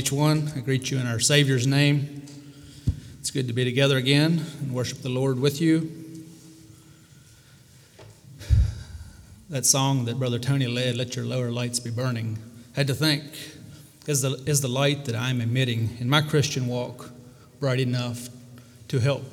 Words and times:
Each 0.00 0.10
one, 0.10 0.50
I 0.56 0.60
greet 0.60 0.90
you 0.90 0.98
in 0.98 1.06
our 1.06 1.20
Savior's 1.20 1.66
name. 1.66 2.22
It's 3.18 3.30
good 3.30 3.48
to 3.48 3.52
be 3.52 3.66
together 3.66 3.98
again 3.98 4.42
and 4.62 4.72
worship 4.72 5.02
the 5.02 5.10
Lord 5.10 5.38
with 5.38 5.60
you. 5.60 5.90
That 9.50 9.66
song 9.66 10.06
that 10.06 10.18
Brother 10.18 10.38
Tony 10.38 10.68
led, 10.68 10.96
Let 10.96 11.16
Your 11.16 11.26
Lower 11.26 11.50
Lights 11.50 11.80
Be 11.80 11.90
Burning, 11.90 12.38
had 12.72 12.86
to 12.86 12.94
think 12.94 13.24
is 14.06 14.22
the, 14.22 14.42
is 14.46 14.62
the 14.62 14.68
light 14.68 15.04
that 15.04 15.14
I'm 15.14 15.42
emitting 15.42 15.98
in 16.00 16.08
my 16.08 16.22
Christian 16.22 16.66
walk 16.66 17.10
bright 17.60 17.78
enough 17.78 18.30
to 18.88 19.00
help 19.00 19.24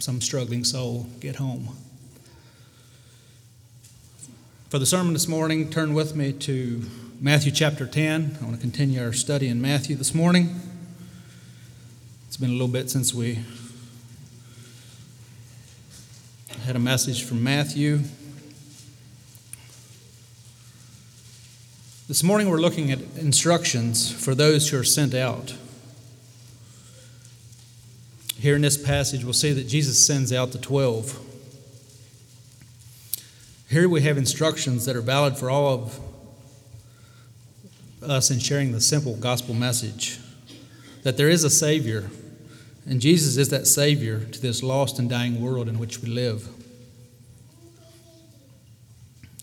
some 0.00 0.20
struggling 0.20 0.64
soul 0.64 1.06
get 1.20 1.36
home? 1.36 1.76
For 4.68 4.80
the 4.80 4.86
sermon 4.86 5.12
this 5.12 5.28
morning, 5.28 5.70
turn 5.70 5.94
with 5.94 6.16
me 6.16 6.32
to 6.32 6.82
Matthew 7.20 7.50
chapter 7.50 7.84
10. 7.84 8.38
I 8.40 8.44
want 8.44 8.54
to 8.54 8.60
continue 8.60 9.02
our 9.02 9.12
study 9.12 9.48
in 9.48 9.60
Matthew 9.60 9.96
this 9.96 10.14
morning. 10.14 10.54
It's 12.28 12.36
been 12.36 12.50
a 12.50 12.52
little 12.52 12.68
bit 12.68 12.90
since 12.90 13.12
we 13.12 13.40
had 16.64 16.76
a 16.76 16.78
message 16.78 17.24
from 17.24 17.42
Matthew. 17.42 18.02
This 22.06 22.22
morning 22.22 22.48
we're 22.48 22.60
looking 22.60 22.92
at 22.92 23.00
instructions 23.16 24.12
for 24.12 24.36
those 24.36 24.70
who 24.70 24.78
are 24.78 24.84
sent 24.84 25.12
out. 25.12 25.56
Here 28.38 28.54
in 28.54 28.62
this 28.62 28.80
passage, 28.80 29.24
we'll 29.24 29.32
see 29.32 29.52
that 29.54 29.66
Jesus 29.66 30.06
sends 30.06 30.32
out 30.32 30.52
the 30.52 30.58
12. 30.58 31.18
Here 33.68 33.88
we 33.88 34.02
have 34.02 34.16
instructions 34.16 34.84
that 34.84 34.94
are 34.94 35.00
valid 35.00 35.36
for 35.36 35.50
all 35.50 35.74
of 35.74 36.07
us 38.02 38.30
in 38.30 38.38
sharing 38.38 38.72
the 38.72 38.80
simple 38.80 39.16
gospel 39.16 39.54
message 39.54 40.18
that 41.02 41.16
there 41.16 41.28
is 41.28 41.44
a 41.44 41.50
Savior, 41.50 42.10
and 42.86 43.00
Jesus 43.00 43.36
is 43.36 43.48
that 43.50 43.66
Savior 43.66 44.20
to 44.24 44.40
this 44.40 44.62
lost 44.62 44.98
and 44.98 45.08
dying 45.08 45.40
world 45.40 45.68
in 45.68 45.78
which 45.78 46.00
we 46.00 46.08
live. 46.08 46.48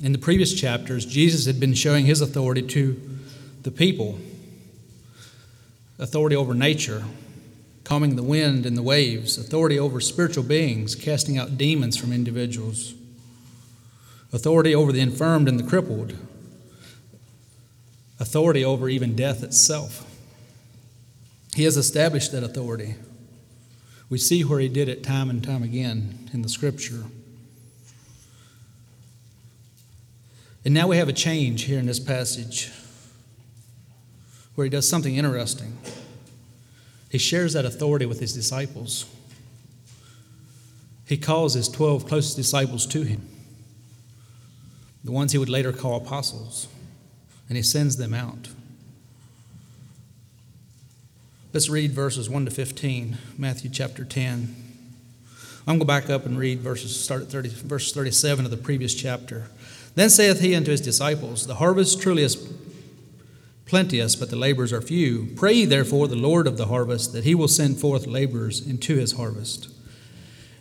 In 0.03 0.11
the 0.11 0.17
previous 0.17 0.53
chapters, 0.53 1.05
Jesus 1.05 1.45
had 1.45 1.59
been 1.59 1.73
showing 1.73 2.05
his 2.05 2.21
authority 2.21 2.61
to 2.61 3.01
the 3.63 3.71
people 3.71 4.19
authority 5.97 6.35
over 6.35 6.53
nature, 6.53 7.05
calming 7.85 8.17
the 8.17 8.23
wind 8.23 8.65
and 8.65 8.77
the 8.77 8.83
waves, 8.83 9.37
authority 9.37 9.79
over 9.79 10.01
spiritual 10.01 10.43
beings, 10.43 10.93
casting 10.93 11.37
out 11.37 11.57
demons 11.57 11.95
from 11.95 12.11
individuals, 12.11 12.93
authority 14.33 14.75
over 14.75 14.91
the 14.91 14.99
infirmed 14.99 15.47
and 15.47 15.57
the 15.57 15.63
crippled, 15.63 16.13
authority 18.19 18.63
over 18.63 18.89
even 18.89 19.15
death 19.15 19.43
itself. 19.43 20.09
He 21.55 21.63
has 21.63 21.77
established 21.77 22.31
that 22.31 22.43
authority. 22.43 22.95
We 24.09 24.17
see 24.17 24.43
where 24.43 24.59
he 24.59 24.67
did 24.67 24.89
it 24.89 25.03
time 25.03 25.29
and 25.29 25.43
time 25.43 25.63
again 25.63 26.29
in 26.33 26.41
the 26.41 26.49
scripture. 26.49 27.03
And 30.63 30.73
now 30.73 30.87
we 30.87 30.97
have 30.97 31.09
a 31.09 31.13
change 31.13 31.63
here 31.63 31.79
in 31.79 31.85
this 31.85 31.99
passage 31.99 32.71
where 34.55 34.65
he 34.65 34.69
does 34.69 34.87
something 34.87 35.15
interesting. 35.15 35.77
He 37.09 37.17
shares 37.17 37.53
that 37.53 37.65
authority 37.65 38.05
with 38.05 38.19
his 38.19 38.33
disciples. 38.33 39.05
He 41.07 41.17
calls 41.17 41.53
his 41.53 41.69
12 41.69 42.07
closest 42.07 42.35
disciples 42.35 42.85
to 42.87 43.03
him, 43.03 43.27
the 45.03 45.11
ones 45.11 45.31
he 45.31 45.37
would 45.37 45.49
later 45.49 45.71
call 45.71 45.97
apostles 45.97 46.67
and 47.47 47.57
he 47.57 47.63
sends 47.63 47.97
them 47.97 48.13
out. 48.13 48.49
Let's 51.53 51.69
read 51.69 51.91
verses 51.91 52.29
1 52.29 52.45
to 52.45 52.51
15, 52.51 53.17
Matthew 53.37 53.69
chapter 53.69 54.03
10. 54.03 54.55
I'm 55.67 55.77
going 55.77 55.79
to 55.79 55.85
back 55.85 56.09
up 56.09 56.25
and 56.25 56.37
read 56.37 56.59
verses, 56.59 56.99
start 56.99 57.23
at 57.23 57.29
30, 57.29 57.49
verse 57.49 57.91
37 57.91 58.45
of 58.45 58.51
the 58.51 58.57
previous 58.57 58.93
chapter. 58.93 59.47
Then 59.95 60.09
saith 60.09 60.41
he 60.41 60.53
unto 60.53 60.71
his 60.71 60.81
disciples, 60.81 61.47
The 61.47 61.55
harvest 61.55 62.01
truly 62.01 62.23
is 62.23 62.51
plenteous, 63.65 64.15
but 64.15 64.29
the 64.29 64.35
laborers 64.35 64.73
are 64.73 64.81
few. 64.81 65.27
Pray 65.35 65.65
therefore 65.65 66.07
the 66.07 66.15
Lord 66.15 66.45
of 66.45 66.57
the 66.57 66.67
harvest, 66.67 67.13
that 67.13 67.23
he 67.23 67.33
will 67.33 67.47
send 67.47 67.79
forth 67.79 68.05
laborers 68.05 68.65
into 68.65 68.97
his 68.97 69.13
harvest. 69.13 69.69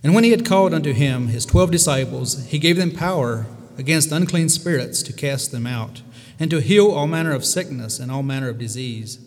And 0.03 0.15
when 0.15 0.25
he 0.25 0.31
had 0.31 0.47
called 0.47 0.73
unto 0.73 0.93
him 0.93 1.27
his 1.27 1.45
twelve 1.45 1.71
disciples, 1.71 2.47
he 2.47 2.59
gave 2.59 2.77
them 2.77 2.93
power 2.93 3.47
against 3.77 4.13
unclean 4.13 4.49
spirits 4.49 5.03
to 5.03 5.13
cast 5.13 5.51
them 5.51 5.67
out 5.67 6.03
and 6.39 6.51
to 6.51 6.61
heal 6.61 6.91
all 6.91 7.07
manner 7.07 7.33
of 7.33 7.45
sickness 7.45 7.99
and 7.99 8.11
all 8.11 8.23
manner 8.23 8.49
of 8.49 8.59
disease. 8.59 9.19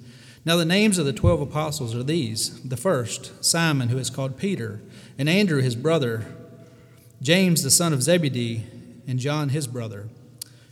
Now, 0.46 0.56
the 0.56 0.66
names 0.66 0.98
of 0.98 1.06
the 1.06 1.14
twelve 1.14 1.42
apostles 1.42 1.94
are 1.96 2.04
these 2.04 2.62
the 2.62 2.78
first, 2.78 3.44
Simon, 3.44 3.90
who 3.90 3.98
is 3.98 4.10
called 4.10 4.38
Peter, 4.38 4.82
and 5.18 5.28
Andrew, 5.28 5.62
his 5.62 5.76
brother, 5.76 6.26
James, 7.22 7.64
the 7.64 7.72
son 7.72 7.94
of 7.94 8.04
Zebedee, 8.04 8.66
and 9.08 9.20
John, 9.20 9.50
his 9.50 9.68
brother, 9.68 10.08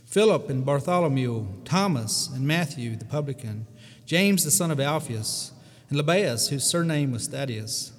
Philip 0.04 0.48
and 0.48 0.64
Bartholomew, 0.64 1.46
Thomas 1.64 2.28
and 2.28 2.46
Matthew, 2.46 2.96
the 2.96 3.04
publican, 3.04 3.66
James, 4.06 4.44
the 4.44 4.50
son 4.50 4.70
of 4.70 4.80
Alphaeus, 4.80 5.52
and 5.90 5.98
Lebbaeus, 5.98 6.48
whose 6.48 6.64
surname 6.64 7.12
was 7.12 7.26
Thaddeus, 7.26 7.92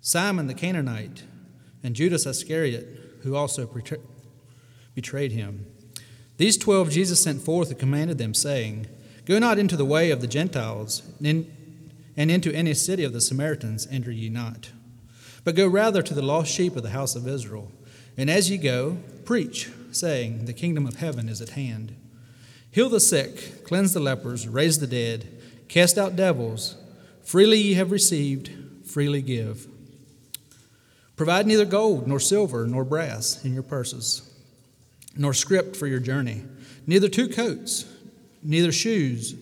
Simon 0.00 0.46
the 0.46 0.54
Canaanite, 0.54 1.24
and 1.82 1.94
Judas 1.94 2.26
Iscariot, 2.26 2.86
who 3.22 3.34
also 3.34 3.68
betrayed 4.94 5.32
him. 5.32 5.66
These 6.36 6.58
twelve 6.58 6.90
Jesus 6.90 7.22
sent 7.22 7.42
forth 7.42 7.70
and 7.70 7.78
commanded 7.78 8.18
them, 8.18 8.34
saying, 8.34 8.86
Go 9.24 9.38
not 9.38 9.58
into 9.58 9.76
the 9.76 9.84
way 9.84 10.10
of 10.10 10.20
the 10.20 10.26
Gentiles, 10.26 11.02
and 11.20 11.50
into 12.16 12.52
any 12.52 12.74
city 12.74 13.04
of 13.04 13.12
the 13.12 13.20
Samaritans 13.20 13.88
enter 13.90 14.10
ye 14.10 14.28
not, 14.28 14.70
but 15.44 15.54
go 15.54 15.66
rather 15.66 16.02
to 16.02 16.14
the 16.14 16.22
lost 16.22 16.52
sheep 16.52 16.76
of 16.76 16.82
the 16.82 16.90
house 16.90 17.16
of 17.16 17.26
Israel. 17.26 17.72
And 18.16 18.30
as 18.30 18.50
ye 18.50 18.58
go, 18.58 18.98
preach, 19.24 19.70
saying, 19.92 20.44
The 20.44 20.52
kingdom 20.52 20.86
of 20.86 20.96
heaven 20.96 21.28
is 21.28 21.40
at 21.40 21.50
hand. 21.50 21.94
Heal 22.70 22.90
the 22.90 23.00
sick, 23.00 23.64
cleanse 23.64 23.94
the 23.94 24.00
lepers, 24.00 24.46
raise 24.46 24.78
the 24.78 24.86
dead, 24.86 25.26
cast 25.68 25.96
out 25.96 26.16
devils. 26.16 26.76
Freely 27.24 27.58
ye 27.58 27.74
have 27.74 27.90
received, 27.90 28.50
freely 28.84 29.22
give. 29.22 29.66
Provide 31.16 31.46
neither 31.46 31.64
gold, 31.64 32.06
nor 32.06 32.20
silver, 32.20 32.66
nor 32.66 32.84
brass 32.84 33.42
in 33.42 33.54
your 33.54 33.62
purses 33.62 34.30
nor 35.16 35.34
script 35.34 35.76
for 35.76 35.86
your 35.86 36.00
journey, 36.00 36.42
neither 36.86 37.08
two 37.08 37.28
coats, 37.28 37.86
neither 38.42 38.72
shoes, 38.72 39.34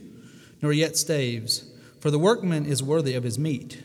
nor 0.62 0.72
yet 0.72 0.96
staves, 0.96 1.70
for 2.00 2.10
the 2.10 2.18
workman 2.18 2.66
is 2.66 2.82
worthy 2.82 3.14
of 3.14 3.24
his 3.24 3.38
meat. 3.38 3.82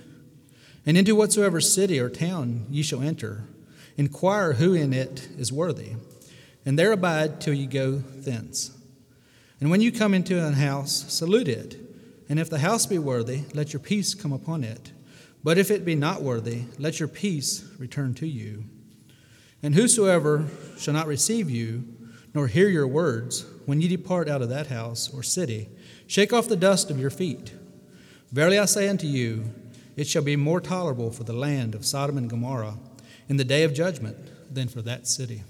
And 0.85 0.97
into 0.97 1.15
whatsoever 1.15 1.61
city 1.61 1.99
or 1.99 2.09
town 2.09 2.65
ye 2.69 2.81
shall 2.83 3.01
enter, 3.01 3.43
inquire 3.97 4.53
who 4.53 4.73
in 4.73 4.93
it 4.93 5.27
is 5.37 5.51
worthy, 5.51 5.93
and 6.65 6.79
there 6.79 6.91
abide 6.91 7.41
till 7.41 7.53
ye 7.53 7.65
go 7.65 7.97
thence. 7.97 8.71
And 9.59 9.69
when 9.69 9.81
you 9.81 9.91
come 9.91 10.13
into 10.13 10.43
an 10.43 10.53
house, 10.53 11.05
salute 11.09 11.47
it, 11.47 11.77
and 12.29 12.39
if 12.39 12.49
the 12.49 12.59
house 12.59 12.85
be 12.85 12.99
worthy, 12.99 13.43
let 13.53 13.73
your 13.73 13.79
peace 13.81 14.13
come 14.13 14.31
upon 14.31 14.63
it. 14.63 14.91
But 15.43 15.57
if 15.57 15.71
it 15.71 15.83
be 15.83 15.95
not 15.95 16.21
worthy, 16.21 16.63
let 16.77 16.99
your 16.99 17.09
peace 17.09 17.63
return 17.77 18.13
to 18.15 18.27
you. 18.27 18.65
And 19.61 19.75
whosoever 19.75 20.47
shall 20.77 20.93
not 20.93 21.07
receive 21.07 21.49
you, 21.49 21.83
nor 22.33 22.47
hear 22.47 22.69
your 22.69 22.87
words, 22.87 23.45
when 23.65 23.81
ye 23.81 23.87
depart 23.87 24.29
out 24.29 24.41
of 24.41 24.49
that 24.49 24.67
house 24.67 25.13
or 25.13 25.23
city, 25.23 25.69
shake 26.07 26.31
off 26.31 26.47
the 26.47 26.55
dust 26.55 26.89
of 26.89 26.99
your 26.99 27.09
feet. 27.09 27.53
Verily 28.31 28.57
I 28.57 28.65
say 28.65 28.87
unto 28.87 29.07
you, 29.07 29.53
it 29.95 30.07
shall 30.07 30.21
be 30.21 30.35
more 30.35 30.61
tolerable 30.61 31.11
for 31.11 31.23
the 31.23 31.33
land 31.33 31.75
of 31.75 31.85
Sodom 31.85 32.17
and 32.17 32.29
Gomorrah 32.29 32.77
in 33.27 33.37
the 33.37 33.43
day 33.43 33.63
of 33.63 33.73
judgment 33.73 34.17
than 34.53 34.67
for 34.69 34.81
that 34.81 35.07
city. 35.07 35.43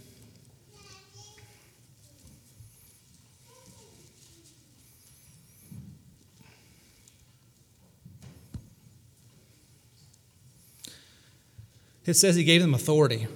It 12.05 12.15
says 12.15 12.35
he 12.35 12.43
gave 12.43 12.61
them 12.61 12.73
authority. 12.73 13.27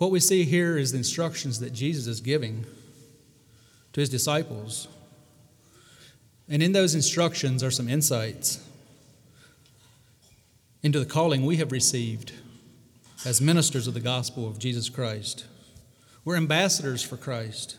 What 0.00 0.10
we 0.10 0.18
see 0.18 0.44
here 0.44 0.78
is 0.78 0.92
the 0.92 0.96
instructions 0.96 1.60
that 1.60 1.74
Jesus 1.74 2.06
is 2.06 2.22
giving 2.22 2.64
to 3.92 4.00
his 4.00 4.08
disciples. 4.08 4.88
And 6.48 6.62
in 6.62 6.72
those 6.72 6.94
instructions 6.94 7.62
are 7.62 7.70
some 7.70 7.86
insights 7.86 8.66
into 10.82 10.98
the 10.98 11.04
calling 11.04 11.44
we 11.44 11.58
have 11.58 11.70
received 11.70 12.32
as 13.26 13.42
ministers 13.42 13.86
of 13.86 13.92
the 13.92 14.00
gospel 14.00 14.48
of 14.48 14.58
Jesus 14.58 14.88
Christ. 14.88 15.44
We're 16.24 16.36
ambassadors 16.36 17.02
for 17.02 17.18
Christ. 17.18 17.76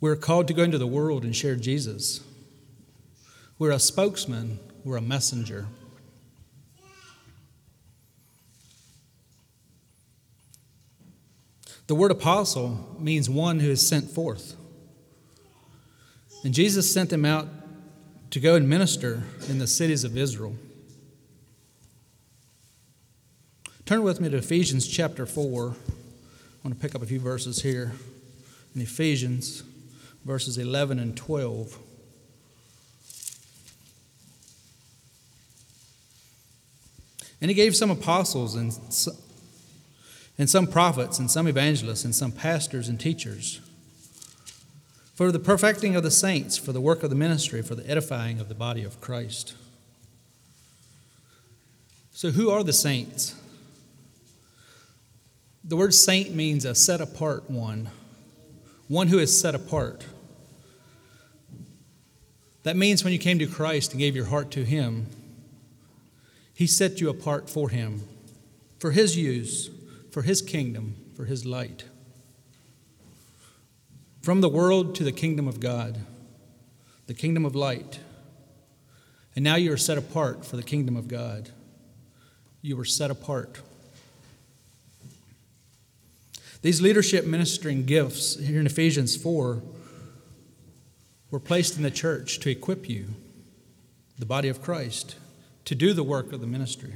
We're 0.00 0.14
called 0.14 0.46
to 0.46 0.54
go 0.54 0.62
into 0.62 0.78
the 0.78 0.86
world 0.86 1.24
and 1.24 1.34
share 1.34 1.56
Jesus. 1.56 2.20
We're 3.58 3.72
a 3.72 3.80
spokesman, 3.80 4.60
we're 4.84 4.96
a 4.96 5.02
messenger. 5.02 5.66
The 11.90 11.96
word 11.96 12.12
apostle 12.12 12.96
means 13.00 13.28
one 13.28 13.58
who 13.58 13.68
is 13.68 13.84
sent 13.84 14.12
forth. 14.12 14.54
And 16.44 16.54
Jesus 16.54 16.94
sent 16.94 17.10
them 17.10 17.24
out 17.24 17.48
to 18.30 18.38
go 18.38 18.54
and 18.54 18.68
minister 18.68 19.24
in 19.48 19.58
the 19.58 19.66
cities 19.66 20.04
of 20.04 20.16
Israel. 20.16 20.54
Turn 23.86 24.04
with 24.04 24.20
me 24.20 24.28
to 24.28 24.36
Ephesians 24.36 24.86
chapter 24.86 25.26
4. 25.26 25.42
I 25.42 25.72
want 26.62 26.76
to 26.76 26.80
pick 26.80 26.94
up 26.94 27.02
a 27.02 27.06
few 27.06 27.18
verses 27.18 27.62
here 27.62 27.90
in 28.72 28.82
Ephesians, 28.82 29.64
verses 30.24 30.58
11 30.58 31.00
and 31.00 31.16
12. 31.16 31.76
And 37.40 37.50
he 37.50 37.54
gave 37.56 37.74
some 37.74 37.90
apostles 37.90 38.54
and 38.54 38.72
and 40.38 40.48
some 40.48 40.66
prophets 40.66 41.18
and 41.18 41.30
some 41.30 41.46
evangelists 41.46 42.04
and 42.04 42.14
some 42.14 42.32
pastors 42.32 42.88
and 42.88 42.98
teachers 42.98 43.60
for 45.20 45.30
the 45.30 45.38
perfecting 45.38 45.94
of 45.94 46.02
the 46.02 46.10
saints, 46.10 46.56
for 46.56 46.72
the 46.72 46.80
work 46.80 47.02
of 47.02 47.10
the 47.10 47.14
ministry, 47.14 47.60
for 47.60 47.74
the 47.74 47.86
edifying 47.86 48.40
of 48.40 48.48
the 48.48 48.54
body 48.54 48.82
of 48.82 49.02
Christ. 49.02 49.54
So, 52.10 52.30
who 52.30 52.48
are 52.48 52.64
the 52.64 52.72
saints? 52.72 53.34
The 55.62 55.76
word 55.76 55.92
saint 55.92 56.34
means 56.34 56.64
a 56.64 56.74
set 56.74 57.02
apart 57.02 57.50
one, 57.50 57.90
one 58.88 59.08
who 59.08 59.18
is 59.18 59.38
set 59.38 59.54
apart. 59.54 60.06
That 62.62 62.76
means 62.76 63.04
when 63.04 63.12
you 63.12 63.18
came 63.18 63.38
to 63.40 63.46
Christ 63.46 63.92
and 63.92 64.00
gave 64.00 64.16
your 64.16 64.24
heart 64.24 64.50
to 64.52 64.64
Him, 64.64 65.06
He 66.54 66.66
set 66.66 67.00
you 67.00 67.10
apart 67.10 67.50
for 67.50 67.68
Him, 67.68 68.08
for 68.78 68.92
His 68.92 69.18
use, 69.18 69.68
for 70.10 70.22
His 70.22 70.42
kingdom, 70.42 70.96
for 71.14 71.24
His 71.24 71.44
light. 71.46 71.84
From 74.22 74.40
the 74.40 74.48
world 74.48 74.94
to 74.96 75.04
the 75.04 75.12
kingdom 75.12 75.48
of 75.48 75.60
God, 75.60 76.00
the 77.06 77.14
kingdom 77.14 77.44
of 77.44 77.54
light. 77.54 77.98
And 79.34 79.42
now 79.42 79.56
you 79.56 79.72
are 79.72 79.76
set 79.76 79.98
apart 79.98 80.44
for 80.44 80.56
the 80.56 80.62
kingdom 80.62 80.96
of 80.96 81.08
God. 81.08 81.50
You 82.62 82.76
were 82.76 82.84
set 82.84 83.10
apart. 83.10 83.60
These 86.62 86.82
leadership 86.82 87.26
ministering 87.26 87.86
gifts 87.86 88.38
here 88.38 88.60
in 88.60 88.66
Ephesians 88.66 89.16
4 89.16 89.62
were 91.30 91.40
placed 91.40 91.76
in 91.76 91.82
the 91.82 91.90
church 91.90 92.38
to 92.40 92.50
equip 92.50 92.88
you, 92.88 93.06
the 94.18 94.26
body 94.26 94.48
of 94.48 94.60
Christ, 94.60 95.16
to 95.64 95.74
do 95.74 95.94
the 95.94 96.02
work 96.02 96.32
of 96.32 96.40
the 96.40 96.46
ministry. 96.46 96.94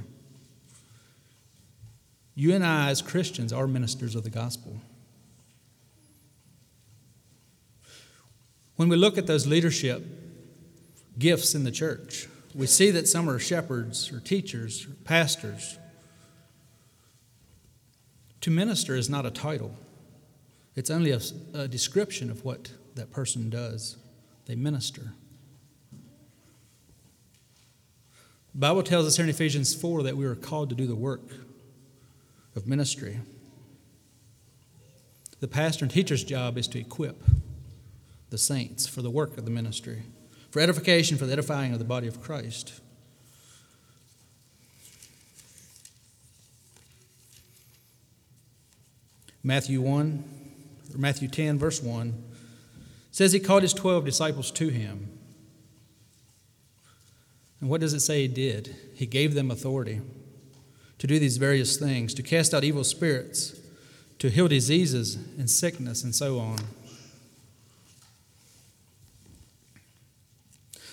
You 2.34 2.54
and 2.54 2.64
I, 2.64 2.90
as 2.90 3.00
Christians, 3.00 3.52
are 3.52 3.66
ministers 3.66 4.14
of 4.14 4.25
the 4.25 4.31
gospel. 4.31 4.81
When 8.76 8.88
we 8.88 8.96
look 8.96 9.16
at 9.16 9.26
those 9.26 9.46
leadership 9.46 10.04
gifts 11.16 11.54
in 11.54 11.62
the 11.62 11.70
church, 11.70 12.26
we 12.54 12.66
see 12.66 12.90
that 12.90 13.06
some 13.06 13.31
are 13.31 13.38
shepherds 13.38 14.12
or 14.12 14.19
teachers 14.19 14.86
or 14.86 14.94
pastors. 15.04 15.78
To 18.40 18.50
minister 18.50 18.96
is 18.96 19.08
not 19.08 19.25
a 19.25 19.31
title, 19.31 19.75
it's 20.75 20.90
only 20.90 21.12
a, 21.12 21.20
a 21.52 21.69
description 21.69 22.31
of 22.31 22.44
what 22.44 22.72
that 22.96 23.12
person 23.12 23.48
does. 23.48 23.96
They 24.46 24.56
minister. 24.56 25.12
The 28.52 28.60
Bible 28.60 28.82
tells 28.82 29.06
us 29.06 29.16
here 29.16 29.25
in 29.25 29.31
Ephesians 29.31 29.75
4 29.75 30.02
that 30.02 30.16
we 30.16 30.26
are 30.26 30.34
called 30.34 30.69
to 30.69 30.75
do 30.75 30.86
the 30.86 30.94
work 30.94 31.22
of 32.56 32.67
ministry. 32.67 33.21
The 35.41 35.49
pastor 35.49 35.85
and 35.85 35.93
teacher's 35.93 36.25
job 36.25 36.56
is 36.56 36.69
to 36.69 36.79
equip 36.79 37.23
the 38.31 38.39
saints 38.39 38.87
for 38.87 39.03
the 39.03 39.11
work 39.11 39.37
of 39.37 39.45
the 39.45 39.51
ministry, 39.51 40.03
for 40.51 40.61
edification, 40.61 41.19
for 41.19 41.27
the 41.27 41.33
edifying 41.33 41.73
of 41.73 41.79
the 41.79 41.85
body 41.85 42.06
of 42.06 42.21
Christ. 42.21 42.81
Matthew 49.43 49.83
1, 49.83 50.25
or 50.95 50.99
Matthew 50.99 51.29
10, 51.29 51.59
verse 51.59 51.83
1, 51.83 52.15
says 53.11 53.33
he 53.33 53.41
called 53.41 53.62
his 53.62 53.75
12 53.75 54.05
disciples 54.05 54.51
to 54.53 54.69
him. 54.69 55.11
And 57.61 57.69
what 57.69 57.81
does 57.81 57.93
it 57.93 58.01
say 58.01 58.23
he 58.23 58.29
did? 58.29 58.75
He 58.95 59.06
gave 59.06 59.35
them 59.35 59.51
authority 59.51 60.01
to 60.99 61.06
do 61.06 61.19
these 61.19 61.37
various 61.37 61.76
things, 61.76 62.14
to 62.14 62.23
cast 62.23 62.55
out 62.55 62.64
evil 62.64 62.85
spirits, 62.85 63.58
to 64.19 64.31
heal 64.31 64.49
diseases 64.49 65.17
and 65.38 65.50
sickness, 65.50 66.02
and 66.02 66.14
so 66.14 66.38
on. 66.38 66.58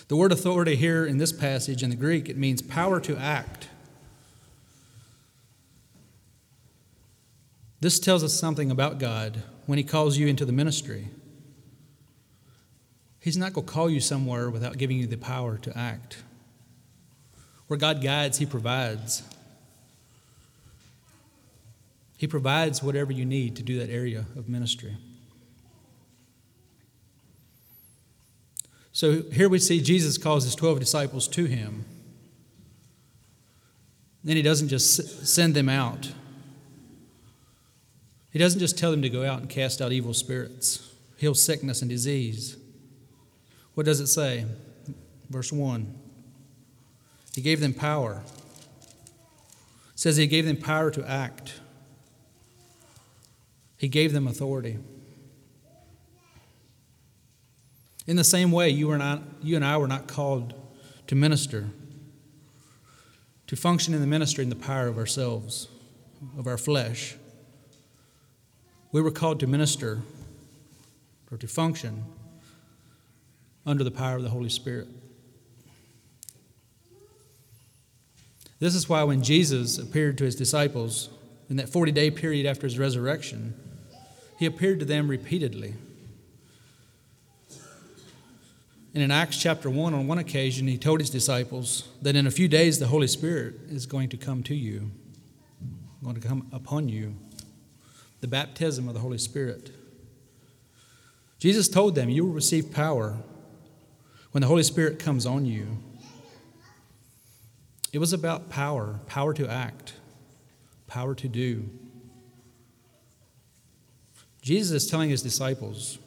The 0.08 0.16
word 0.16 0.32
authority 0.32 0.76
here 0.76 1.06
in 1.06 1.18
this 1.18 1.32
passage 1.32 1.82
in 1.82 1.90
the 1.90 1.96
Greek, 1.96 2.28
it 2.28 2.36
means 2.36 2.60
power 2.60 3.00
to 3.00 3.16
act. 3.16 3.68
This 7.80 7.98
tells 7.98 8.22
us 8.22 8.34
something 8.34 8.70
about 8.70 8.98
God 8.98 9.42
when 9.66 9.78
He 9.78 9.84
calls 9.84 10.18
you 10.18 10.26
into 10.26 10.44
the 10.44 10.52
ministry. 10.52 11.08
He's 13.20 13.36
not 13.36 13.52
going 13.52 13.66
to 13.66 13.72
call 13.72 13.88
you 13.88 14.00
somewhere 14.00 14.50
without 14.50 14.78
giving 14.78 14.98
you 14.98 15.06
the 15.06 15.16
power 15.16 15.56
to 15.58 15.78
act. 15.78 16.22
Where 17.68 17.78
God 17.78 18.02
guides, 18.02 18.38
He 18.38 18.46
provides. 18.46 19.22
He 22.22 22.28
provides 22.28 22.84
whatever 22.84 23.10
you 23.10 23.24
need 23.24 23.56
to 23.56 23.64
do 23.64 23.80
that 23.80 23.90
area 23.90 24.26
of 24.36 24.48
ministry. 24.48 24.96
So 28.92 29.22
here 29.22 29.48
we 29.48 29.58
see 29.58 29.80
Jesus 29.80 30.18
calls 30.18 30.44
his 30.44 30.54
12 30.54 30.78
disciples 30.78 31.26
to 31.26 31.46
him. 31.46 31.84
Then 34.22 34.36
he 34.36 34.42
doesn't 34.42 34.68
just 34.68 35.26
send 35.26 35.56
them 35.56 35.68
out. 35.68 36.12
He 38.30 38.38
doesn't 38.38 38.60
just 38.60 38.78
tell 38.78 38.92
them 38.92 39.02
to 39.02 39.10
go 39.10 39.26
out 39.26 39.40
and 39.40 39.48
cast 39.48 39.82
out 39.82 39.90
evil 39.90 40.14
spirits, 40.14 40.94
heal 41.16 41.34
sickness 41.34 41.82
and 41.82 41.90
disease. 41.90 42.56
What 43.74 43.84
does 43.84 43.98
it 43.98 44.06
say? 44.06 44.46
Verse 45.28 45.52
1. 45.52 45.92
He 47.34 47.42
gave 47.42 47.58
them 47.58 47.74
power. 47.74 48.22
It 49.92 49.98
says 49.98 50.18
he 50.18 50.28
gave 50.28 50.46
them 50.46 50.56
power 50.56 50.88
to 50.92 51.04
act. 51.10 51.54
He 53.82 53.88
gave 53.88 54.12
them 54.12 54.28
authority. 54.28 54.78
In 58.06 58.14
the 58.14 58.22
same 58.22 58.52
way, 58.52 58.70
you, 58.70 58.96
not, 58.96 59.24
you 59.42 59.56
and 59.56 59.64
I 59.64 59.76
were 59.76 59.88
not 59.88 60.06
called 60.06 60.54
to 61.08 61.16
minister, 61.16 61.68
to 63.48 63.56
function 63.56 63.92
in 63.92 64.00
the 64.00 64.06
ministry 64.06 64.44
in 64.44 64.50
the 64.50 64.56
power 64.56 64.86
of 64.86 64.98
ourselves, 64.98 65.66
of 66.38 66.46
our 66.46 66.56
flesh. 66.56 67.16
We 68.92 69.02
were 69.02 69.10
called 69.10 69.40
to 69.40 69.48
minister 69.48 70.02
or 71.32 71.36
to 71.38 71.48
function 71.48 72.04
under 73.66 73.82
the 73.82 73.90
power 73.90 74.14
of 74.14 74.22
the 74.22 74.30
Holy 74.30 74.48
Spirit. 74.48 74.86
This 78.60 78.76
is 78.76 78.88
why 78.88 79.02
when 79.02 79.24
Jesus 79.24 79.76
appeared 79.76 80.18
to 80.18 80.24
his 80.24 80.36
disciples 80.36 81.08
in 81.50 81.56
that 81.56 81.68
40 81.68 81.90
day 81.90 82.12
period 82.12 82.46
after 82.46 82.68
his 82.68 82.78
resurrection, 82.78 83.58
he 84.42 84.46
appeared 84.46 84.80
to 84.80 84.84
them 84.84 85.06
repeatedly. 85.06 85.72
And 88.92 89.00
in 89.00 89.12
Acts 89.12 89.40
chapter 89.40 89.70
1, 89.70 89.94
on 89.94 90.08
one 90.08 90.18
occasion, 90.18 90.66
he 90.66 90.76
told 90.76 90.98
his 90.98 91.10
disciples 91.10 91.86
that 92.02 92.16
in 92.16 92.26
a 92.26 92.30
few 92.32 92.48
days 92.48 92.80
the 92.80 92.88
Holy 92.88 93.06
Spirit 93.06 93.54
is 93.68 93.86
going 93.86 94.08
to 94.08 94.16
come 94.16 94.42
to 94.42 94.54
you, 94.56 94.90
going 96.02 96.16
to 96.16 96.26
come 96.26 96.48
upon 96.52 96.88
you, 96.88 97.14
the 98.20 98.26
baptism 98.26 98.88
of 98.88 98.94
the 98.94 99.00
Holy 99.00 99.16
Spirit. 99.16 99.70
Jesus 101.38 101.68
told 101.68 101.94
them, 101.94 102.10
You 102.10 102.26
will 102.26 102.34
receive 102.34 102.72
power 102.72 103.18
when 104.32 104.40
the 104.40 104.48
Holy 104.48 104.64
Spirit 104.64 104.98
comes 104.98 105.24
on 105.24 105.46
you. 105.46 105.68
It 107.92 107.98
was 107.98 108.12
about 108.12 108.50
power 108.50 108.98
power 109.06 109.34
to 109.34 109.48
act, 109.48 109.92
power 110.88 111.14
to 111.14 111.28
do. 111.28 111.70
Jesus 114.42 114.84
is 114.84 114.90
telling 114.90 115.10
his 115.10 115.22
disciples, 115.22 115.98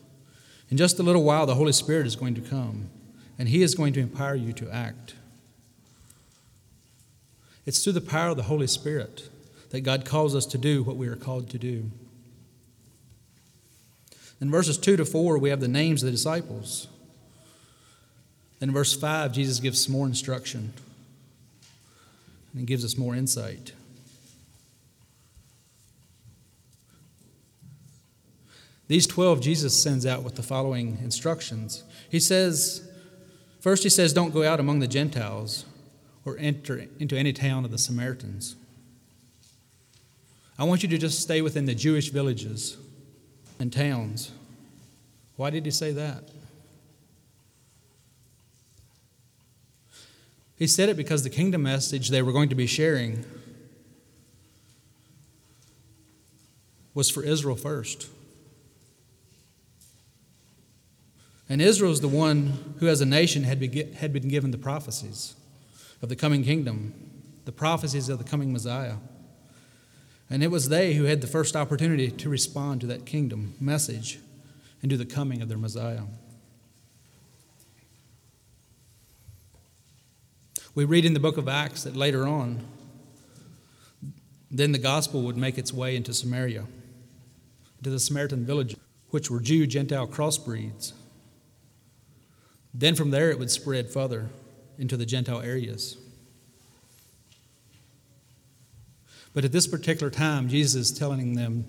in 0.70 0.78
just 0.78 1.00
a 1.00 1.04
little 1.04 1.24
while, 1.24 1.46
the 1.46 1.56
Holy 1.56 1.72
Spirit 1.72 2.06
is 2.06 2.16
going 2.16 2.36
to 2.36 2.42
come, 2.42 2.90
and 3.40 3.48
he 3.48 3.64
is 3.64 3.76
going 3.76 3.94
to 3.94 4.02
empower 4.02 4.36
you 4.36 4.52
to 4.54 4.70
act. 4.70 5.16
It's 7.66 7.84
through 7.84 7.94
the 7.94 8.02
power 8.02 8.30
of 8.30 8.38
the 8.38 8.44
Holy 8.44 8.68
Spirit 8.68 9.30
that 9.70 9.82
God 9.82 10.06
calls 10.06 10.36
us 10.36 10.46
to 10.48 10.58
do 10.58 10.84
what 10.84 10.98
we 10.98 11.08
are 11.08 11.16
called 11.16 11.50
to 11.50 11.58
do. 11.58 11.90
In 14.42 14.52
verses 14.52 14.78
2 14.78 14.98
to 14.98 15.06
4, 15.06 15.38
we 15.38 15.50
have 15.50 15.62
the 15.62 15.68
names 15.68 16.04
of 16.04 16.08
the 16.08 16.12
disciples. 16.12 16.88
In 18.60 18.72
verse 18.72 18.94
5, 18.96 19.32
Jesus 19.32 19.60
gives 19.60 19.84
some 19.84 19.94
more 19.94 20.06
instruction 20.06 20.74
and 22.54 22.68
gives 22.68 22.84
us 22.84 22.98
more 22.98 23.16
insight. 23.16 23.72
These 28.88 29.08
12 29.08 29.42
Jesus 29.42 29.82
sends 29.82 30.06
out 30.06 30.24
with 30.24 30.36
the 30.36 30.44
following 30.44 31.00
instructions. 31.02 31.84
He 32.10 32.20
says, 32.20 32.88
first, 33.60 33.84
he 33.84 33.90
says, 33.90 34.14
Don't 34.14 34.34
go 34.34 34.44
out 34.44 34.60
among 34.60 34.80
the 34.80 34.88
Gentiles 34.88 35.66
or 36.24 36.38
enter 36.38 36.86
into 37.00 37.18
any 37.18 37.34
town 37.34 37.66
of 37.66 37.72
the 37.72 37.78
Samaritans. 37.78 38.56
I 40.58 40.64
want 40.64 40.84
you 40.84 40.90
to 40.90 40.98
just 40.98 41.20
stay 41.20 41.42
within 41.42 41.66
the 41.66 41.76
Jewish 41.76 42.10
villages 42.10 42.78
and 43.60 43.74
towns. 43.74 44.32
Why 45.36 45.50
did 45.50 45.66
he 45.66 45.72
say 45.72 45.92
that? 45.92 46.30
He 50.56 50.68
said 50.68 50.88
it 50.88 50.96
because 50.96 51.24
the 51.24 51.30
kingdom 51.30 51.64
message 51.64 52.10
they 52.10 52.22
were 52.22 52.32
going 52.32 52.50
to 52.50 52.56
be 52.56 52.68
sharing 52.68 53.26
was 56.94 57.10
for 57.10 57.22
Israel 57.24 57.58
first. 57.58 58.08
And 61.48 61.62
Israel 61.62 61.92
is 61.92 62.02
the 62.02 62.08
one 62.08 62.76
who, 62.80 62.88
as 62.88 63.02
a 63.02 63.06
nation, 63.06 63.44
had 63.44 63.60
been 63.60 64.28
given 64.28 64.52
the 64.52 64.58
prophecies 64.58 65.36
of 66.02 66.10
the 66.10 66.16
coming 66.16 66.44
kingdom, 66.44 66.94
the 67.46 67.52
prophecies 67.52 68.10
of 68.10 68.18
the 68.18 68.24
coming 68.24 68.52
Messiah. 68.52 68.96
And 70.30 70.42
it 70.44 70.50
was 70.50 70.70
they 70.70 70.96
who 70.96 71.04
had 71.04 71.22
the 71.22 71.28
first 71.28 71.56
opportunity 71.56 72.10
to 72.10 72.30
respond 72.30 72.82
to 72.82 72.88
that 72.88 73.06
kingdom 73.06 73.54
message 73.60 74.20
and 74.82 74.90
to 74.90 74.98
the 74.98 75.06
coming 75.06 75.44
of 75.44 75.50
their 75.50 75.58
Messiah. 75.58 76.02
We 80.74 80.84
read 80.84 81.06
in 81.06 81.14
the 81.14 81.20
book 81.20 81.38
of 81.38 81.48
Acts 81.48 81.84
that 81.84 81.96
later 81.96 82.28
on, 82.28 82.66
then 84.50 84.72
the 84.72 84.80
gospel 84.80 85.22
would 85.22 85.38
make 85.38 85.60
its 85.60 85.72
way 85.72 85.96
into 85.96 86.14
Samaria, 86.14 86.66
to 87.84 87.90
the 87.90 88.00
Samaritan 88.00 88.46
villages, 88.46 88.80
which 89.12 89.30
were 89.30 89.40
Jew 89.40 89.68
Gentile 89.68 90.08
crossbreeds. 90.08 90.94
Then 92.78 92.94
from 92.94 93.10
there 93.10 93.32
it 93.32 93.40
would 93.40 93.50
spread 93.50 93.90
further 93.90 94.28
into 94.78 94.98
the 94.98 95.06
Gentile 95.06 95.42
areas. 95.42 95.98
But 99.34 99.46
at 99.46 99.54
this 99.54 99.66
particular 99.66 100.10
time, 100.10 100.50
Jesus 100.50 100.92
is 100.92 100.98
telling 100.98 101.36
them, 101.36 101.66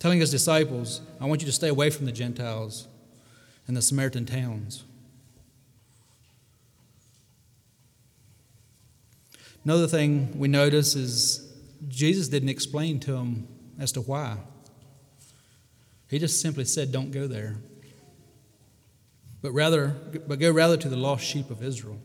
telling 0.00 0.18
his 0.18 0.30
disciples, 0.30 1.00
I 1.20 1.26
want 1.26 1.40
you 1.40 1.46
to 1.46 1.52
stay 1.52 1.68
away 1.68 1.90
from 1.90 2.06
the 2.06 2.12
Gentiles 2.12 2.88
and 3.68 3.76
the 3.76 3.82
Samaritan 3.82 4.26
towns. 4.26 4.84
Another 9.64 9.86
thing 9.86 10.36
we 10.36 10.48
notice 10.48 10.96
is 10.96 11.52
Jesus 11.86 12.28
didn't 12.28 12.48
explain 12.48 12.98
to 13.00 13.12
them 13.12 13.46
as 13.78 13.92
to 13.92 14.00
why. 14.00 14.38
He 16.08 16.18
just 16.18 16.40
simply 16.40 16.64
said, 16.64 16.90
Don't 16.90 17.12
go 17.12 17.28
there. 17.28 17.56
But 19.40 19.52
rather, 19.52 19.88
but 20.26 20.38
go 20.38 20.50
rather 20.50 20.76
to 20.76 20.88
the 20.88 20.96
lost 20.96 21.24
sheep 21.24 21.50
of 21.50 21.62
Israel. 21.62 21.98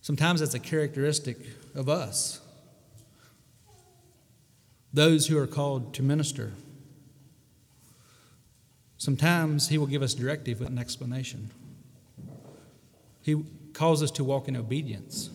Sometimes 0.00 0.40
that's 0.40 0.54
a 0.54 0.58
characteristic 0.58 1.36
of 1.74 1.88
us 1.88 2.40
those 4.92 5.28
who 5.28 5.38
are 5.38 5.46
called 5.46 5.94
to 5.94 6.02
minister. 6.02 6.52
Sometimes 8.98 9.68
He 9.68 9.78
will 9.78 9.86
give 9.86 10.02
us 10.02 10.14
directive 10.14 10.58
with 10.58 10.68
an 10.68 10.78
explanation. 10.78 11.50
He 13.22 13.44
calls 13.72 14.02
us 14.02 14.10
to 14.12 14.24
walk 14.24 14.48
in 14.48 14.56
obedience 14.56 15.30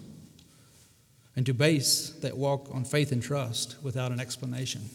and 1.35 1.45
to 1.45 1.53
base 1.53 2.11
that 2.21 2.37
walk 2.37 2.69
on 2.71 2.85
faith 2.85 3.11
and 3.11 3.21
trust 3.21 3.75
without 3.83 4.11
an 4.11 4.19
explanation. 4.19 4.89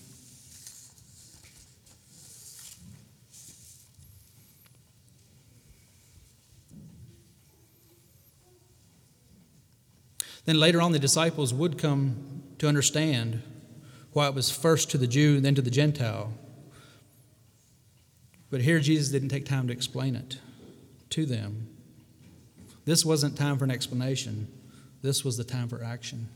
Then 10.47 10.59
later 10.59 10.80
on, 10.80 10.92
the 10.92 10.99
disciples 10.99 11.52
would 11.52 11.78
come 11.78 12.42
to 12.59 12.66
understand 12.66 13.42
why 14.12 14.26
it 14.26 14.35
was 14.35 14.50
first 14.50 14.90
to 14.90 14.99
the 14.99 15.06
Jew 15.06 15.37
and 15.37 15.44
then 15.44 15.54
to 15.54 15.62
the 15.62 15.70
Gentile. 15.70 16.32
But 18.50 18.62
here 18.62 18.80
Jesus 18.80 19.11
didn't 19.11 19.28
take 19.28 19.44
time 19.44 19.68
to 19.68 19.73
explain 19.73 20.16
it 20.16 20.38
to 21.11 21.25
them. 21.25 21.68
This 22.85 23.04
wasn't 23.04 23.37
time 23.37 23.59
for 23.59 23.64
an 23.64 23.70
explanation, 23.70 24.49
this 25.02 25.25
was 25.25 25.37
the 25.37 25.45
time 25.45 25.69
for 25.69 25.83
action. 25.83 26.28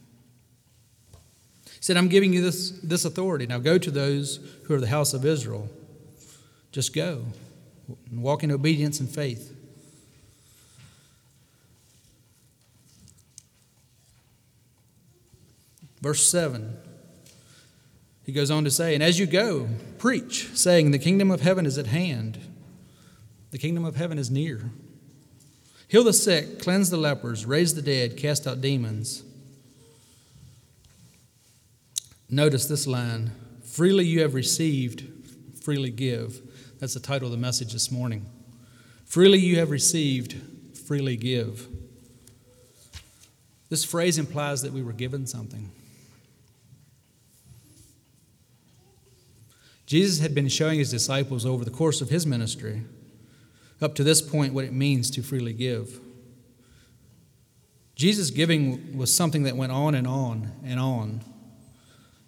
He 1.66 1.80
said, 1.80 1.96
I'm 1.96 2.08
giving 2.08 2.32
you 2.32 2.40
this, 2.40 2.70
this 2.82 3.04
authority. 3.04 3.46
Now 3.46 3.58
go 3.58 3.78
to 3.78 3.90
those 3.90 4.38
who 4.64 4.74
are 4.74 4.80
the 4.80 4.88
house 4.88 5.12
of 5.12 5.24
Israel. 5.24 5.68
Just 6.72 6.94
go 6.94 7.24
and 8.10 8.22
walk 8.22 8.42
in 8.42 8.50
obedience 8.50 9.00
and 9.00 9.08
faith. 9.08 9.50
Verse 16.00 16.26
7 16.28 16.76
he 18.24 18.32
goes 18.32 18.50
on 18.50 18.64
to 18.64 18.70
say, 18.70 18.94
And 18.94 19.02
as 19.02 19.18
you 19.18 19.26
go, 19.26 19.68
preach, 19.98 20.48
saying, 20.54 20.90
The 20.90 20.98
kingdom 20.98 21.30
of 21.30 21.42
heaven 21.42 21.66
is 21.66 21.76
at 21.76 21.88
hand. 21.88 22.38
The 23.50 23.58
kingdom 23.58 23.84
of 23.84 23.96
heaven 23.96 24.18
is 24.18 24.30
near. 24.30 24.70
Heal 25.94 26.02
the 26.02 26.12
sick, 26.12 26.58
cleanse 26.58 26.90
the 26.90 26.96
lepers, 26.96 27.46
raise 27.46 27.76
the 27.76 27.80
dead, 27.80 28.16
cast 28.16 28.48
out 28.48 28.60
demons. 28.60 29.22
Notice 32.28 32.66
this 32.66 32.88
line 32.88 33.30
freely 33.62 34.04
you 34.04 34.22
have 34.22 34.34
received, 34.34 35.04
freely 35.62 35.92
give. 35.92 36.40
That's 36.80 36.94
the 36.94 36.98
title 36.98 37.26
of 37.26 37.30
the 37.30 37.38
message 37.38 37.72
this 37.72 37.92
morning. 37.92 38.26
Freely 39.04 39.38
you 39.38 39.60
have 39.60 39.70
received, 39.70 40.34
freely 40.76 41.16
give. 41.16 41.68
This 43.68 43.84
phrase 43.84 44.18
implies 44.18 44.62
that 44.62 44.72
we 44.72 44.82
were 44.82 44.92
given 44.92 45.28
something. 45.28 45.70
Jesus 49.86 50.18
had 50.18 50.34
been 50.34 50.48
showing 50.48 50.80
his 50.80 50.90
disciples 50.90 51.46
over 51.46 51.64
the 51.64 51.70
course 51.70 52.00
of 52.00 52.08
his 52.08 52.26
ministry, 52.26 52.82
up 53.84 53.94
to 53.96 54.04
this 54.04 54.22
point, 54.22 54.54
what 54.54 54.64
it 54.64 54.72
means 54.72 55.10
to 55.12 55.22
freely 55.22 55.52
give. 55.52 56.00
Jesus' 57.94 58.30
giving 58.30 58.96
was 58.96 59.14
something 59.14 59.44
that 59.44 59.56
went 59.56 59.72
on 59.72 59.94
and 59.94 60.06
on 60.06 60.50
and 60.64 60.80
on, 60.80 61.20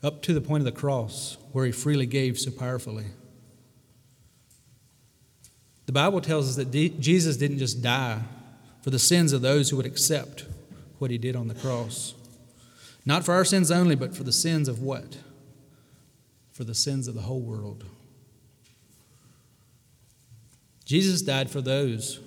up 0.02 0.22
to 0.22 0.32
the 0.32 0.40
point 0.40 0.60
of 0.60 0.64
the 0.66 0.80
cross, 0.80 1.36
where 1.52 1.66
he 1.66 1.72
freely 1.72 2.06
gave 2.06 2.38
so 2.38 2.50
powerfully. 2.50 3.06
The 5.86 5.92
Bible 5.92 6.20
tells 6.20 6.48
us 6.48 6.56
that 6.56 6.70
Jesus 7.00 7.36
didn't 7.36 7.58
just 7.58 7.82
die 7.82 8.20
for 8.82 8.90
the 8.90 8.98
sins 8.98 9.32
of 9.32 9.42
those 9.42 9.70
who 9.70 9.76
would 9.76 9.86
accept 9.86 10.44
what 10.98 11.10
he 11.10 11.18
did 11.18 11.34
on 11.34 11.48
the 11.48 11.54
cross. 11.54 12.14
Not 13.04 13.24
for 13.24 13.34
our 13.34 13.44
sins 13.44 13.70
only, 13.70 13.96
but 13.96 14.14
for 14.14 14.24
the 14.24 14.32
sins 14.32 14.68
of 14.68 14.80
what? 14.80 15.16
for 16.56 16.64
the 16.64 16.74
sins 16.74 17.06
of 17.06 17.14
the 17.14 17.20
whole 17.20 17.42
world. 17.42 17.84
Jesus 20.86 21.20
died 21.20 21.50
for 21.50 21.60
those 21.60 22.20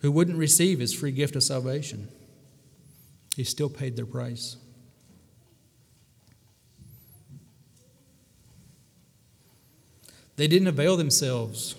who 0.00 0.10
wouldn't 0.10 0.38
receive 0.38 0.80
his 0.80 0.92
free 0.92 1.12
gift 1.12 1.36
of 1.36 1.42
salvation. 1.42 2.08
He 3.36 3.44
still 3.44 3.68
paid 3.68 3.94
their 3.94 4.06
price. 4.06 4.56
They 10.36 10.48
didn't 10.48 10.68
avail 10.68 10.96
themselves 10.96 11.76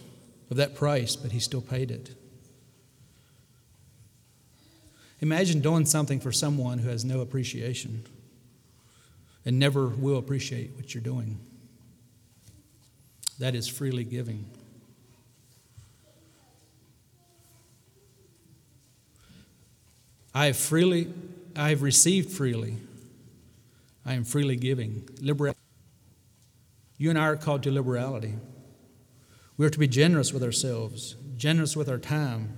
of 0.50 0.58
that 0.58 0.75
price, 0.75 1.16
but 1.16 1.32
he 1.32 1.40
still 1.40 1.62
paid 1.62 1.92
it. 1.92 2.12
Imagine 5.22 5.60
doing 5.60 5.86
something 5.86 6.20
for 6.20 6.32
someone 6.32 6.80
who 6.80 6.90
has 6.90 7.04
no 7.04 7.22
appreciation 7.22 8.04
and 9.44 9.58
never 9.58 9.88
will 9.88 10.18
appreciate 10.18 10.72
what 10.75 10.94
you're 10.94 11.04
doing. 11.04 11.40
That 13.39 13.56
is 13.56 13.68
freely 13.68 14.04
giving. 14.04 14.46
I 20.34 20.48
have 20.48 20.58
freely, 20.58 21.13
I 21.56 21.70
have 21.70 21.82
received 21.82 22.32
freely. 22.32 22.77
I 24.06 24.13
am 24.13 24.24
freely 24.24 24.56
giving. 24.56 25.08
Liberality. 25.22 25.60
You 26.98 27.10
and 27.10 27.20
I 27.20 27.24
are 27.24 27.36
called 27.36 27.63
to 27.63 27.72
liberality. 27.72 28.36
We 29.58 29.65
are 29.65 29.70
to 29.70 29.80
be 29.80 29.88
generous 29.88 30.34
with 30.34 30.44
ourselves, 30.44 31.15
generous 31.38 31.75
with 31.75 31.89
our 31.89 31.98
time, 31.98 32.58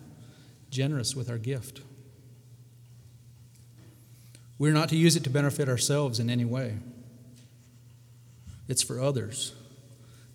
generous 0.69 1.15
with 1.15 1.29
our 1.29 1.37
gift. 1.37 1.81
We're 4.59 4.73
not 4.73 4.89
to 4.89 4.97
use 4.97 5.15
it 5.15 5.23
to 5.25 5.29
benefit 5.29 5.69
ourselves 5.69 6.19
in 6.19 6.29
any 6.29 6.45
way, 6.45 6.77
it's 8.67 8.81
for 8.81 8.99
others, 8.99 9.53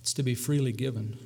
it's 0.03 0.13
to 0.15 0.23
be 0.23 0.35
freely 0.35 0.73
given. 0.73 1.17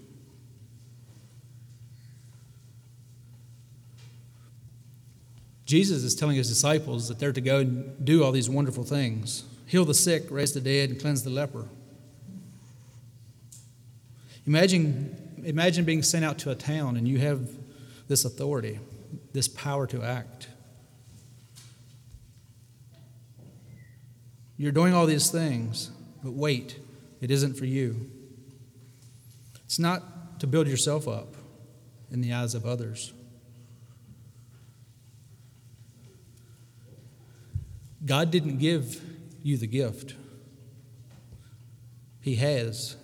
Jesus 5.64 6.04
is 6.04 6.14
telling 6.14 6.36
his 6.36 6.48
disciples 6.48 7.08
that 7.08 7.18
they're 7.18 7.32
to 7.32 7.40
go 7.40 7.58
and 7.58 8.04
do 8.04 8.22
all 8.22 8.30
these 8.30 8.48
wonderful 8.48 8.84
things 8.84 9.44
heal 9.66 9.84
the 9.84 9.94
sick, 9.94 10.24
raise 10.30 10.52
the 10.52 10.60
dead, 10.60 10.90
and 10.90 11.00
cleanse 11.00 11.24
the 11.24 11.30
leper. 11.30 11.66
Imagine, 14.46 15.42
imagine 15.44 15.84
being 15.84 16.04
sent 16.04 16.24
out 16.24 16.38
to 16.38 16.50
a 16.50 16.54
town 16.54 16.96
and 16.96 17.08
you 17.08 17.18
have 17.18 17.50
this 18.06 18.24
authority, 18.24 18.78
this 19.32 19.48
power 19.48 19.88
to 19.88 20.04
act. 20.04 20.46
You're 24.56 24.70
doing 24.70 24.94
all 24.94 25.04
these 25.04 25.30
things, 25.30 25.90
but 26.22 26.32
wait, 26.32 26.78
it 27.20 27.32
isn't 27.32 27.54
for 27.54 27.66
you. 27.66 28.08
It's 29.66 29.78
not 29.78 30.40
to 30.40 30.46
build 30.46 30.68
yourself 30.68 31.06
up 31.06 31.34
in 32.10 32.20
the 32.20 32.32
eyes 32.32 32.54
of 32.54 32.64
others. 32.64 33.12
God 38.04 38.30
didn't 38.30 38.58
give 38.58 39.02
you 39.42 39.56
the 39.56 39.66
gift, 39.66 40.14
He 42.20 42.36
has, 42.36 42.96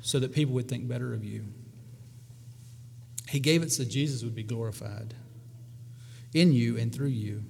so 0.00 0.18
that 0.18 0.32
people 0.32 0.54
would 0.54 0.68
think 0.68 0.88
better 0.88 1.12
of 1.12 1.22
you. 1.22 1.44
He 3.28 3.40
gave 3.40 3.62
it 3.62 3.72
so 3.72 3.84
Jesus 3.84 4.22
would 4.22 4.34
be 4.34 4.42
glorified 4.42 5.14
in 6.32 6.52
you 6.52 6.78
and 6.78 6.94
through 6.94 7.08
you. 7.08 7.42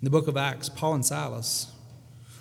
In 0.00 0.04
the 0.04 0.10
book 0.10 0.28
of 0.28 0.36
Acts, 0.36 0.68
Paul 0.68 0.94
and 0.94 1.04
Silas 1.04 1.72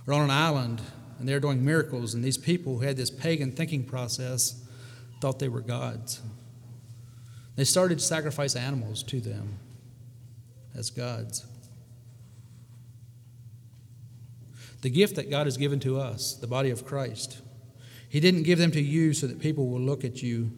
are 0.07 0.13
on 0.13 0.21
an 0.21 0.29
island 0.29 0.81
and 1.19 1.27
they're 1.27 1.39
doing 1.39 1.63
miracles, 1.63 2.13
and 2.13 2.23
these 2.23 2.37
people 2.37 2.77
who 2.77 2.85
had 2.85 2.97
this 2.97 3.09
pagan 3.09 3.51
thinking 3.51 3.83
process 3.83 4.63
thought 5.19 5.39
they 5.39 5.49
were 5.49 5.61
gods. 5.61 6.21
They 7.55 7.63
started 7.63 7.99
to 7.99 8.05
sacrifice 8.05 8.55
animals 8.55 9.01
to 9.03 9.19
them 9.19 9.57
as 10.75 10.91
gods. 10.91 11.45
The 14.81 14.89
gift 14.91 15.15
that 15.15 15.29
God 15.29 15.47
has 15.47 15.57
given 15.57 15.79
to 15.81 15.99
us, 15.99 16.35
the 16.35 16.47
body 16.47 16.69
of 16.69 16.85
Christ, 16.85 17.41
He 18.07 18.19
didn't 18.19 18.43
give 18.43 18.59
them 18.59 18.71
to 18.71 18.81
you 18.81 19.13
so 19.13 19.25
that 19.25 19.39
people 19.39 19.67
will 19.67 19.81
look 19.81 20.05
at 20.05 20.21
you 20.21 20.51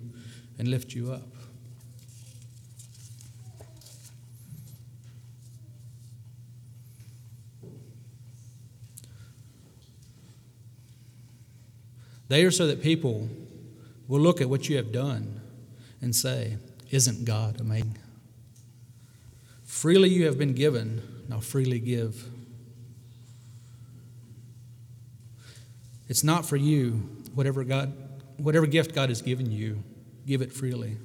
and 0.57 0.67
lift 0.67 0.93
you 0.93 1.13
up. 1.13 1.38
They 12.29 12.45
are 12.45 12.51
so 12.51 12.67
that 12.67 12.81
people 12.81 13.27
will 14.07 14.21
look 14.21 14.39
at 14.39 14.49
what 14.49 14.69
you 14.69 14.77
have 14.77 14.91
done 14.91 15.41
and 16.01 16.15
say, 16.15 16.57
Isn't 16.89 17.25
God 17.25 17.59
amazing? 17.59 17.97
Freely 19.65 20.09
you 20.09 20.25
have 20.25 20.37
been 20.37 20.53
given, 20.53 21.01
now 21.27 21.39
freely 21.39 21.79
give. 21.79 22.29
It's 26.07 26.23
not 26.23 26.45
for 26.45 26.55
you, 26.55 27.07
whatever 27.35 27.63
God 27.63 27.93
whatever 28.39 28.65
gift 28.65 28.95
God 28.95 29.09
has 29.09 29.21
given 29.21 29.51
you, 29.51 29.83
give 30.25 30.41
it 30.41 30.51
freely. 30.51 30.97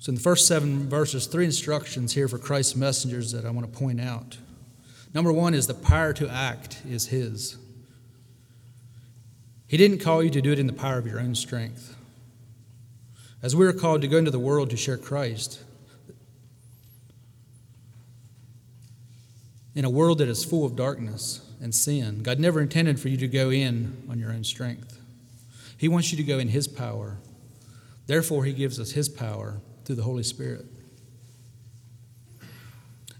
So 0.00 0.10
in 0.10 0.14
the 0.14 0.20
first 0.20 0.46
seven 0.46 0.88
verses, 0.88 1.26
three 1.26 1.44
instructions 1.44 2.14
here 2.14 2.28
for 2.28 2.38
Christ's 2.38 2.76
messengers 2.76 3.32
that 3.32 3.44
I 3.44 3.50
want 3.50 3.70
to 3.70 3.78
point 3.78 4.00
out. 4.00 4.38
Number 5.14 5.32
one 5.32 5.54
is 5.54 5.66
the 5.66 5.74
power 5.74 6.12
to 6.14 6.28
act 6.28 6.82
is 6.88 7.06
His. 7.06 7.56
He 9.66 9.76
didn't 9.76 9.98
call 9.98 10.22
you 10.22 10.30
to 10.30 10.40
do 10.40 10.52
it 10.52 10.58
in 10.58 10.66
the 10.66 10.72
power 10.72 10.98
of 10.98 11.06
your 11.06 11.20
own 11.20 11.34
strength. 11.34 11.94
As 13.42 13.54
we 13.54 13.66
are 13.66 13.72
called 13.72 14.02
to 14.02 14.08
go 14.08 14.16
into 14.16 14.30
the 14.30 14.38
world 14.38 14.70
to 14.70 14.76
share 14.76 14.96
Christ, 14.96 15.62
in 19.74 19.84
a 19.84 19.90
world 19.90 20.18
that 20.18 20.28
is 20.28 20.44
full 20.44 20.64
of 20.64 20.74
darkness 20.74 21.40
and 21.60 21.74
sin, 21.74 22.22
God 22.22 22.40
never 22.40 22.60
intended 22.60 22.98
for 22.98 23.08
you 23.08 23.16
to 23.18 23.28
go 23.28 23.50
in 23.50 23.96
on 24.10 24.18
your 24.18 24.32
own 24.32 24.42
strength. 24.42 24.98
He 25.76 25.86
wants 25.86 26.10
you 26.10 26.16
to 26.16 26.24
go 26.24 26.38
in 26.38 26.48
His 26.48 26.66
power. 26.66 27.18
Therefore, 28.06 28.44
He 28.44 28.52
gives 28.52 28.80
us 28.80 28.92
His 28.92 29.08
power 29.08 29.60
through 29.84 29.96
the 29.96 30.02
Holy 30.02 30.24
Spirit. 30.24 30.66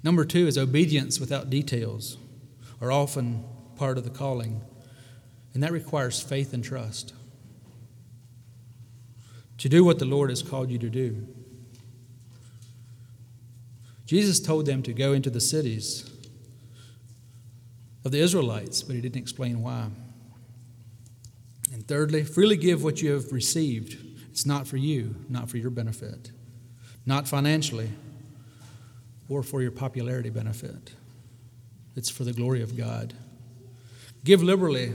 Number 0.03 0.25
two 0.25 0.47
is 0.47 0.57
obedience 0.57 1.19
without 1.19 1.51
details, 1.51 2.19
are 2.81 2.93
often 2.93 3.45
part 3.77 3.99
of 3.99 4.05
the 4.05 4.11
calling, 4.11 4.63
and 5.55 5.63
that 5.63 5.73
requires 5.73 6.21
faith 6.23 6.53
and 6.53 6.63
trust 6.63 7.15
to 9.59 9.69
do 9.69 9.85
what 9.85 9.99
the 9.99 10.05
Lord 10.05 10.31
has 10.31 10.43
called 10.43 10.71
you 10.71 10.79
to 10.79 10.89
do. 10.89 11.27
Jesus 14.07 14.41
told 14.41 14.67
them 14.67 14.83
to 14.85 14.93
go 14.93 15.13
into 15.13 15.31
the 15.31 15.41
cities 15.41 16.09
of 18.05 18.13
the 18.13 18.21
Israelites, 18.21 18.83
but 18.83 18.95
he 18.95 19.03
didn't 19.03 19.21
explain 19.21 19.61
why. 19.61 19.89
And 21.73 21.87
thirdly, 21.87 22.25
freely 22.25 22.57
give 22.57 22.83
what 22.83 23.03
you 23.03 23.13
have 23.13 23.33
received. 23.33 23.99
It's 24.31 24.47
not 24.47 24.67
for 24.67 24.77
you, 24.77 25.17
not 25.29 25.51
for 25.51 25.59
your 25.59 25.71
benefit, 25.71 26.31
not 27.05 27.29
financially 27.29 27.91
or 29.29 29.43
for 29.43 29.63
your 29.63 29.71
popularity 29.71 30.31
benefit. 30.31 30.93
It's 31.97 32.11
for 32.11 32.25
the 32.25 32.33
glory 32.33 32.63
of 32.63 32.77
God. 32.77 33.15
Give 34.25 34.43
liberally, 34.43 34.93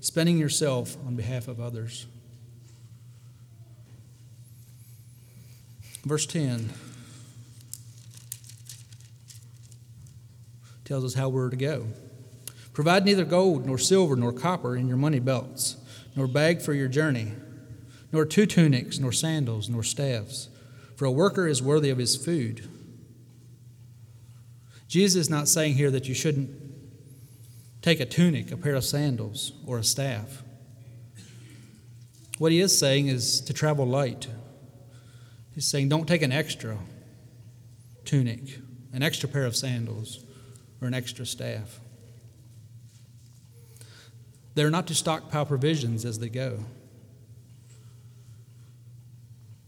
spending 0.00 0.38
yourself 0.38 0.96
on 1.06 1.16
behalf 1.16 1.48
of 1.48 1.60
others. 1.60 2.06
Verse 6.04 6.26
10 6.26 6.70
tells 10.84 11.04
us 11.04 11.14
how 11.14 11.28
we're 11.28 11.50
to 11.50 11.56
go. 11.56 11.86
Provide 12.72 13.04
neither 13.04 13.24
gold, 13.24 13.66
nor 13.66 13.76
silver, 13.76 14.16
nor 14.16 14.32
copper 14.32 14.76
in 14.76 14.88
your 14.88 14.96
money 14.96 15.18
belts, 15.18 15.76
nor 16.16 16.26
bag 16.26 16.62
for 16.62 16.72
your 16.72 16.88
journey, 16.88 17.32
nor 18.12 18.24
two 18.24 18.46
tunics, 18.46 18.98
nor 18.98 19.12
sandals, 19.12 19.68
nor 19.68 19.82
staffs, 19.82 20.48
for 20.96 21.04
a 21.04 21.10
worker 21.10 21.46
is 21.46 21.62
worthy 21.62 21.90
of 21.90 21.98
his 21.98 22.16
food. 22.16 22.66
Jesus 24.88 25.26
is 25.26 25.30
not 25.30 25.46
saying 25.48 25.74
here 25.74 25.90
that 25.90 26.08
you 26.08 26.14
shouldn't 26.14 26.50
take 27.82 28.00
a 28.00 28.06
tunic, 28.06 28.50
a 28.50 28.56
pair 28.56 28.74
of 28.74 28.84
sandals, 28.84 29.52
or 29.66 29.78
a 29.78 29.84
staff. 29.84 30.42
What 32.38 32.52
he 32.52 32.60
is 32.60 32.76
saying 32.76 33.08
is 33.08 33.40
to 33.42 33.52
travel 33.52 33.86
light, 33.86 34.28
He's 35.58 35.66
saying, 35.66 35.88
don't 35.88 36.06
take 36.06 36.22
an 36.22 36.30
extra 36.30 36.78
tunic, 38.04 38.60
an 38.92 39.02
extra 39.02 39.28
pair 39.28 39.44
of 39.44 39.56
sandals, 39.56 40.24
or 40.80 40.86
an 40.86 40.94
extra 40.94 41.26
staff. 41.26 41.80
They're 44.54 44.70
not 44.70 44.86
to 44.86 44.94
stockpile 44.94 45.46
provisions 45.46 46.04
as 46.04 46.20
they 46.20 46.28
go. 46.28 46.60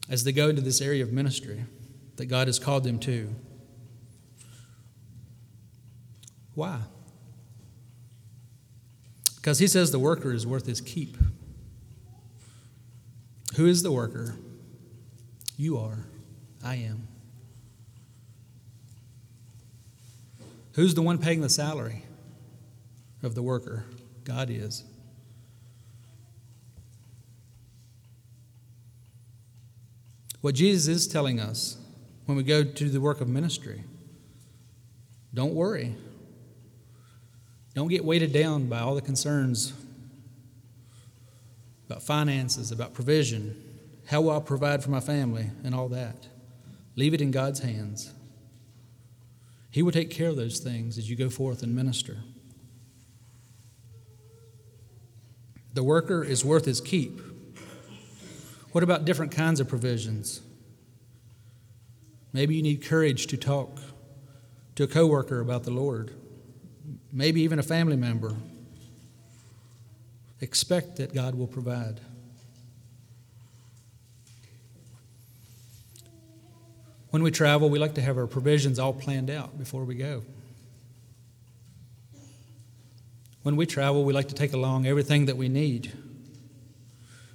As 0.08 0.22
they 0.22 0.30
go 0.30 0.48
into 0.48 0.62
this 0.62 0.80
area 0.80 1.02
of 1.02 1.12
ministry 1.12 1.64
that 2.14 2.26
God 2.26 2.46
has 2.46 2.60
called 2.60 2.84
them 2.84 3.00
to. 3.00 3.34
Why? 6.60 6.80
Because 9.36 9.60
he 9.60 9.66
says 9.66 9.92
the 9.92 9.98
worker 9.98 10.30
is 10.30 10.46
worth 10.46 10.66
his 10.66 10.82
keep. 10.82 11.16
Who 13.56 13.64
is 13.64 13.82
the 13.82 13.90
worker? 13.90 14.34
You 15.56 15.78
are. 15.78 16.04
I 16.62 16.74
am. 16.74 17.08
Who's 20.74 20.92
the 20.92 21.00
one 21.00 21.16
paying 21.16 21.40
the 21.40 21.48
salary 21.48 22.04
of 23.22 23.34
the 23.34 23.42
worker? 23.42 23.86
God 24.24 24.50
is. 24.50 24.84
What 30.42 30.56
Jesus 30.56 30.88
is 30.94 31.08
telling 31.08 31.40
us 31.40 31.78
when 32.26 32.36
we 32.36 32.42
go 32.42 32.62
to 32.62 32.90
the 32.90 33.00
work 33.00 33.22
of 33.22 33.28
ministry 33.28 33.84
don't 35.32 35.54
worry. 35.54 35.96
Don't 37.74 37.88
get 37.88 38.04
weighted 38.04 38.32
down 38.32 38.66
by 38.66 38.80
all 38.80 38.94
the 38.94 39.00
concerns 39.00 39.72
about 41.90 42.02
finances, 42.02 42.70
about 42.70 42.94
provision, 42.94 43.60
how 44.06 44.20
will 44.20 44.30
I 44.30 44.40
provide 44.40 44.82
for 44.82 44.90
my 44.90 45.00
family 45.00 45.50
and 45.64 45.74
all 45.74 45.88
that? 45.88 46.28
Leave 46.94 47.14
it 47.14 47.20
in 47.20 47.32
God's 47.32 47.60
hands. 47.60 48.12
He 49.70 49.82
will 49.82 49.92
take 49.92 50.10
care 50.10 50.28
of 50.28 50.36
those 50.36 50.60
things 50.60 50.98
as 50.98 51.10
you 51.10 51.16
go 51.16 51.30
forth 51.30 51.62
and 51.62 51.74
minister. 51.74 52.18
The 55.74 55.82
worker 55.82 56.24
is 56.24 56.44
worth 56.44 56.64
his 56.64 56.80
keep. 56.80 57.20
What 58.72 58.84
about 58.84 59.04
different 59.04 59.32
kinds 59.32 59.60
of 59.60 59.68
provisions? 59.68 60.42
Maybe 62.32 62.54
you 62.54 62.62
need 62.62 62.84
courage 62.84 63.26
to 63.28 63.36
talk 63.36 63.80
to 64.76 64.84
a 64.84 64.88
coworker 64.88 65.40
about 65.40 65.64
the 65.64 65.72
Lord 65.72 66.12
maybe 67.12 67.42
even 67.42 67.58
a 67.58 67.62
family 67.62 67.96
member. 67.96 68.34
Expect 70.40 70.96
that 70.96 71.12
God 71.12 71.34
will 71.34 71.46
provide. 71.46 72.00
When 77.10 77.22
we 77.22 77.30
travel, 77.30 77.68
we 77.68 77.78
like 77.78 77.94
to 77.94 78.02
have 78.02 78.16
our 78.16 78.26
provisions 78.26 78.78
all 78.78 78.92
planned 78.92 79.30
out 79.30 79.58
before 79.58 79.84
we 79.84 79.96
go. 79.96 80.22
When 83.42 83.56
we 83.56 83.66
travel, 83.66 84.04
we 84.04 84.12
like 84.12 84.28
to 84.28 84.34
take 84.34 84.52
along 84.52 84.86
everything 84.86 85.26
that 85.26 85.36
we 85.36 85.48
need. 85.48 85.92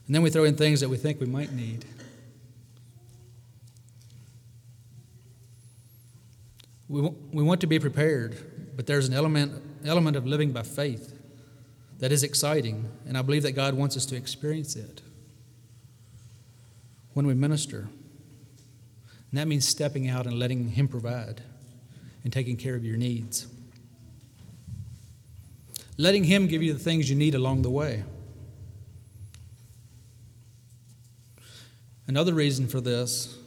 And 0.06 0.14
then 0.14 0.22
we 0.22 0.30
throw 0.30 0.44
in 0.44 0.56
things 0.56 0.80
that 0.82 0.90
we 0.90 0.98
think 0.98 1.20
we 1.20 1.26
might 1.26 1.52
need. 1.52 1.84
We, 6.88 7.02
we 7.02 7.44
want 7.44 7.62
to 7.62 7.68
be 7.68 7.80
prepared 7.80 8.38
but 8.76 8.88
there's 8.88 9.08
an 9.08 9.14
element, 9.14 9.62
element 9.86 10.18
of 10.18 10.26
living 10.26 10.52
by 10.52 10.64
faith 10.64 11.14
that 12.00 12.12
is 12.12 12.24
exciting, 12.24 12.90
and 13.08 13.18
I 13.18 13.22
believe 13.22 13.44
that 13.44 13.54
God 13.54 13.74
wants 13.74 13.96
us 13.96 14.06
to 14.08 14.16
experience 14.16 14.76
it 14.76 15.02
when 17.14 17.26
we 17.26 17.34
minister. 17.34 17.88
And 19.32 19.40
that 19.40 19.48
means 19.48 19.68
stepping 19.68 20.10
out 20.10 20.26
and 20.26 20.38
letting 20.38 20.70
Him 20.70 20.88
provide 20.88 21.42
and 22.24 22.34
taking 22.34 22.58
care 22.58 22.76
of 22.76 22.84
your 22.84 22.98
needs. 22.98 23.48
Letting 25.98 26.26
Him 26.26 26.48
give 26.48 26.62
you 26.62 26.74
the 26.74 26.80
things 26.80 27.10
you 27.10 27.16
need 27.16 27.36
along 27.36 27.62
the 27.62 27.70
way. 27.70 28.04
Another 32.08 32.34
reason 32.34 32.68
for 32.68 32.82
this 32.82 33.38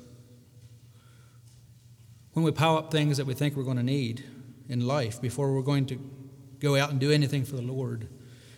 when 2.33 2.45
we 2.45 2.51
pile 2.51 2.77
up 2.77 2.91
things 2.91 3.19
that 3.19 3.27
we 3.27 3.35
think 3.35 3.57
we're 3.57 3.63
going 3.63 3.77
to 3.77 3.83
need 3.83 4.25
in 4.69 4.87
life 4.87 5.21
before 5.21 5.55
we're 5.55 5.63
going 5.63 5.87
to 5.87 5.99
go 6.61 6.77
out 6.77 6.91
and 6.91 7.01
do 7.01 7.11
anything 7.11 7.45
for 7.45 7.57
the 7.57 7.63
Lord, 7.63 8.09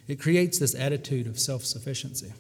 it 0.09 0.19
creates 0.19 0.59
this 0.59 0.75
attitude 0.75 1.27
of 1.27 1.39
self 1.39 1.65
sufficiency. 1.65 2.33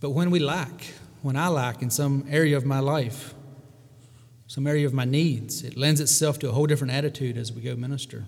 But 0.00 0.10
when 0.10 0.30
we 0.30 0.38
lack, 0.38 0.84
when 1.22 1.36
I 1.36 1.48
lack 1.48 1.80
in 1.80 1.88
some 1.88 2.26
area 2.28 2.58
of 2.58 2.66
my 2.66 2.80
life, 2.80 3.32
some 4.46 4.66
area 4.66 4.86
of 4.86 4.92
my 4.92 5.06
needs, 5.06 5.62
it 5.62 5.76
lends 5.78 5.98
itself 5.98 6.38
to 6.40 6.48
a 6.50 6.52
whole 6.52 6.66
different 6.66 6.92
attitude 6.92 7.38
as 7.38 7.52
we 7.52 7.62
go 7.62 7.74
minister. 7.74 8.26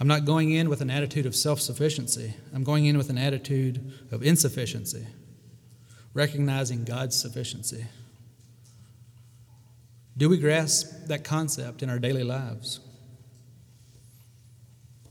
I'm 0.00 0.08
not 0.08 0.24
going 0.24 0.50
in 0.50 0.70
with 0.70 0.80
an 0.80 0.90
attitude 0.90 1.26
of 1.26 1.36
self 1.36 1.60
sufficiency. 1.60 2.34
I'm 2.54 2.64
going 2.64 2.86
in 2.86 2.96
with 2.96 3.10
an 3.10 3.18
attitude 3.18 3.92
of 4.10 4.22
insufficiency, 4.22 5.06
recognizing 6.14 6.84
God's 6.84 7.18
sufficiency. 7.18 7.86
Do 10.16 10.28
we 10.28 10.38
grasp 10.38 11.06
that 11.06 11.24
concept 11.24 11.82
in 11.82 11.88
our 11.88 11.98
daily 11.98 12.22
lives? 12.22 12.80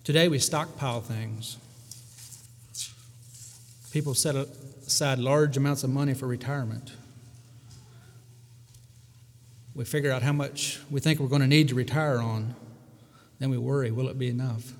Today 0.04 0.28
we 0.28 0.40
stockpile 0.40 1.02
things. 1.02 1.58
People 3.92 4.14
set 4.14 4.36
aside 4.36 5.20
large 5.20 5.58
amounts 5.58 5.84
of 5.84 5.90
money 5.90 6.14
for 6.14 6.28
retirement. 6.28 6.94
We 9.74 9.86
figure 9.86 10.12
out 10.12 10.22
how 10.22 10.34
much 10.34 10.80
we 10.90 11.00
think 11.00 11.20
we're 11.20 11.28
going 11.28 11.42
to 11.42 11.48
need 11.48 11.70
to 11.70 11.76
retire 11.76 12.20
on. 12.20 12.56
Then 13.40 13.50
we 13.50 13.58
worry 13.58 13.92
will 13.92 14.08
it 14.08 14.20
be 14.20 14.30
enough? 14.30 14.74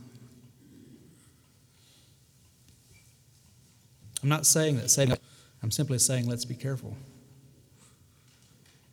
I'm 4.24 4.30
not 4.30 4.46
saying 4.46 4.78
that 4.78 4.92
saving, 4.92 5.18
I'm 5.64 5.72
simply 5.72 6.00
saying 6.00 6.28
let's 6.28 6.46
be 6.46 6.56
careful. 6.56 6.96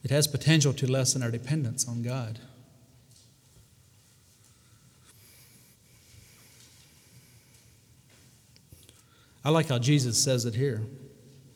It 0.05 0.11
has 0.11 0.27
potential 0.27 0.73
to 0.75 0.87
lessen 0.87 1.23
our 1.23 1.31
dependence 1.31 1.89
on 1.89 2.03
God. 2.03 2.39
I 9.45 9.51
like 9.51 9.69
how 9.69 9.79
Jesus 9.79 10.23
says 10.23 10.45
it 10.45 10.55
here. 10.55 10.83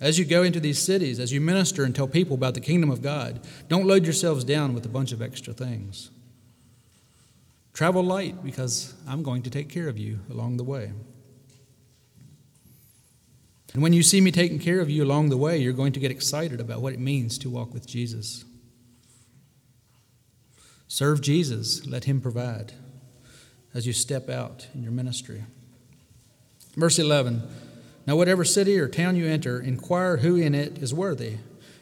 As 0.01 0.19
you 0.19 0.25
go 0.25 0.43
into 0.43 0.59
these 0.59 0.81
cities, 0.81 1.21
as 1.21 1.33
you 1.33 1.41
minister 1.41 1.85
and 1.85 1.95
tell 1.95 2.09
people 2.09 2.35
about 2.35 2.55
the 2.55 2.61
kingdom 2.61 2.91
of 2.91 3.03
God, 3.03 3.41
don't 3.69 3.87
load 3.87 4.05
yourselves 4.05 4.45
down 4.45 4.75
with 4.75 4.85
a 4.85 4.89
bunch 4.89 5.13
of 5.13 5.23
extra 5.23 5.53
things. 5.53 6.11
Travel 7.73 8.03
light 8.03 8.43
because 8.43 8.95
I'm 9.07 9.23
going 9.23 9.43
to 9.43 9.51
take 9.51 9.69
care 9.69 9.89
of 9.89 9.99
you 9.99 10.21
along 10.31 10.57
the 10.57 10.65
way. 10.65 10.93
And 13.73 13.83
when 13.83 13.93
you 13.93 14.03
see 14.03 14.21
me 14.21 14.31
taking 14.31 14.59
care 14.59 14.81
of 14.81 14.91
you 14.91 15.03
along 15.03 15.31
the 15.31 15.37
way, 15.37 15.59
you're 15.59 15.73
going 15.73 15.93
to 15.93 16.01
get 16.01 16.11
excited 16.11 16.61
about 16.61 16.83
what 16.83 16.93
it 16.93 17.01
means 17.01 17.39
to 17.39 17.51
walk 17.51 17.73
with 17.73 17.87
Jesus. 17.87 18.45
Serve 20.89 21.23
Jesus, 21.23 21.87
let 21.87 22.05
Him 22.05 22.21
provide 22.21 22.75
as 23.73 23.87
you 23.87 23.95
step 23.95 24.29
out 24.29 24.69
in 24.75 24.83
your 24.83 24.93
ministry. 24.93 25.45
Verse 26.77 26.99
11 26.99 27.43
Now, 28.07 28.17
whatever 28.17 28.45
city 28.45 28.79
or 28.79 28.89
town 28.89 29.17
you 29.17 29.27
enter, 29.27 29.59
inquire 29.59 30.19
who 30.19 30.37
in 30.37 30.55
it 30.55 30.79
is 30.79 30.93
worthy, 30.93 31.39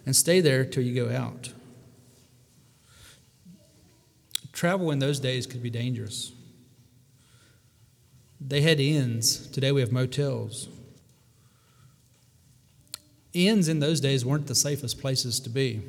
and 0.06 0.14
stay 0.14 0.40
there 0.40 0.64
till 0.64 0.84
you 0.84 0.94
go 0.94 1.14
out. 1.14 1.52
Travel 4.52 4.90
in 4.90 5.00
those 5.00 5.18
days 5.18 5.46
could 5.46 5.62
be 5.62 5.70
dangerous. 5.70 6.32
They 8.40 8.60
had 8.60 8.78
inns. 8.78 9.46
Today 9.48 9.72
we 9.72 9.80
have 9.80 9.92
motels. 9.92 10.68
Inns 13.32 13.68
in 13.68 13.78
those 13.78 14.00
days 14.00 14.24
weren't 14.24 14.46
the 14.46 14.54
safest 14.54 15.00
places 15.00 15.38
to 15.40 15.50
be. 15.50 15.82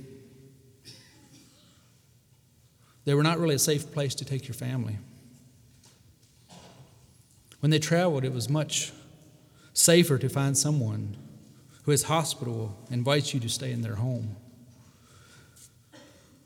They 3.06 3.14
were 3.14 3.24
not 3.24 3.40
really 3.40 3.56
a 3.56 3.60
safe 3.60 3.92
place 3.92 4.14
to 4.16 4.26
take 4.26 4.48
your 4.48 4.54
family. 4.54 4.98
When 7.60 7.72
they 7.72 7.80
traveled, 7.80 8.24
it 8.24 8.34
was 8.34 8.50
much 8.50 8.92
safer 9.74 10.18
to 10.18 10.30
find 10.30 10.58
someone 10.58 11.18
who 11.84 11.92
is 11.92 12.04
hospitable 12.04 12.78
invites 12.92 13.34
you 13.34 13.40
to 13.40 13.50
stay 13.50 13.72
in 13.72 13.82
their 13.82 13.96
home. 13.96 14.36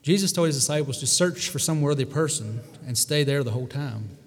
Jesus 0.01 0.31
told 0.31 0.47
his 0.47 0.55
disciples 0.55 0.99
to 0.99 1.07
search 1.07 1.49
for 1.49 1.59
some 1.59 1.81
worthy 1.81 2.05
person 2.05 2.61
and 2.85 2.97
stay 2.97 3.23
there 3.23 3.43
the 3.43 3.51
whole 3.51 3.67
time. 3.67 4.17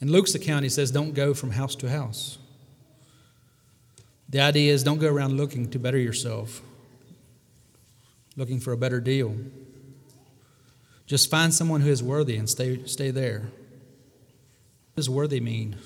In 0.00 0.10
Luke's 0.10 0.34
account, 0.34 0.62
he 0.62 0.68
says, 0.68 0.90
Don't 0.90 1.12
go 1.12 1.34
from 1.34 1.50
house 1.50 1.74
to 1.76 1.90
house. 1.90 2.38
The 4.30 4.40
idea 4.40 4.72
is 4.72 4.84
don't 4.84 4.98
go 4.98 5.08
around 5.08 5.36
looking 5.36 5.68
to 5.70 5.78
better 5.78 5.98
yourself, 5.98 6.62
looking 8.36 8.60
for 8.60 8.72
a 8.72 8.76
better 8.76 9.00
deal. 9.00 9.36
Just 11.06 11.28
find 11.28 11.52
someone 11.52 11.80
who 11.80 11.90
is 11.90 12.02
worthy 12.02 12.36
and 12.36 12.48
stay, 12.48 12.84
stay 12.86 13.10
there. 13.10 13.40
What 13.40 14.96
does 14.96 15.10
worthy 15.10 15.40
mean? 15.40 15.76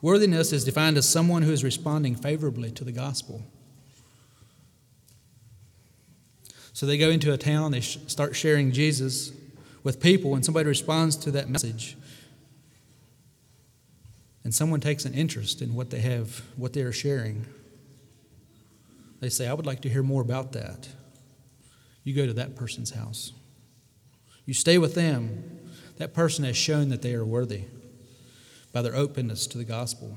Worthiness 0.00 0.52
is 0.52 0.64
defined 0.64 0.96
as 0.96 1.06
someone 1.06 1.42
who 1.42 1.52
is 1.52 1.62
responding 1.62 2.14
favorably 2.14 2.70
to 2.70 2.84
the 2.84 2.92
gospel. 2.92 3.42
So 6.72 6.86
they 6.86 6.96
go 6.96 7.10
into 7.10 7.32
a 7.32 7.36
town, 7.36 7.72
they 7.72 7.80
start 7.80 8.36
sharing 8.36 8.72
Jesus 8.72 9.32
with 9.82 10.00
people, 10.00 10.34
and 10.34 10.44
somebody 10.44 10.68
responds 10.68 11.16
to 11.16 11.30
that 11.32 11.50
message 11.50 11.96
and 14.44 14.54
someone 14.54 14.80
takes 14.80 15.04
an 15.04 15.14
interest 15.14 15.60
in 15.60 15.74
what 15.74 15.90
they 15.90 16.00
have, 16.00 16.42
what 16.56 16.72
they 16.72 16.82
are 16.82 16.92
sharing, 16.92 17.46
they 19.20 19.28
say, 19.28 19.48
I 19.48 19.54
would 19.54 19.66
like 19.66 19.82
to 19.82 19.88
hear 19.88 20.02
more 20.02 20.22
about 20.22 20.52
that. 20.52 20.88
You 22.04 22.14
go 22.14 22.26
to 22.26 22.32
that 22.34 22.56
person's 22.56 22.90
house. 22.90 23.32
You 24.46 24.54
stay 24.54 24.78
with 24.78 24.94
them. 24.94 25.60
That 25.96 26.14
person 26.14 26.44
has 26.44 26.56
shown 26.56 26.88
that 26.90 27.02
they 27.02 27.14
are 27.14 27.24
worthy 27.24 27.64
by 28.72 28.82
their 28.82 28.94
openness 28.94 29.46
to 29.48 29.58
the 29.58 29.64
gospel. 29.64 30.16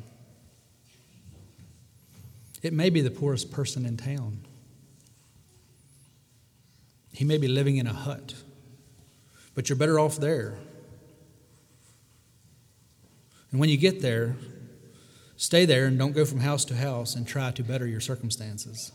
It 2.61 2.73
may 2.73 2.89
be 2.91 3.01
the 3.01 3.09
poorest 3.09 3.51
person 3.51 3.85
in 3.85 3.97
town. 3.97 4.41
He 7.13 7.25
may 7.25 7.39
be 7.39 7.47
living 7.47 7.77
in 7.77 7.87
a 7.87 7.93
hut, 7.93 8.35
but 9.55 9.67
you're 9.67 9.77
better 9.77 9.99
off 9.99 10.17
there 10.17 10.57
and 13.51 13.59
when 13.59 13.69
you 13.69 13.77
get 13.77 14.01
there, 14.01 14.35
stay 15.35 15.65
there 15.65 15.85
and 15.85 15.99
don't 15.99 16.13
go 16.13 16.25
from 16.25 16.39
house 16.39 16.65
to 16.65 16.75
house 16.75 17.15
and 17.15 17.27
try 17.27 17.51
to 17.51 17.63
better 17.63 17.85
your 17.85 17.99
circumstances. 17.99 18.91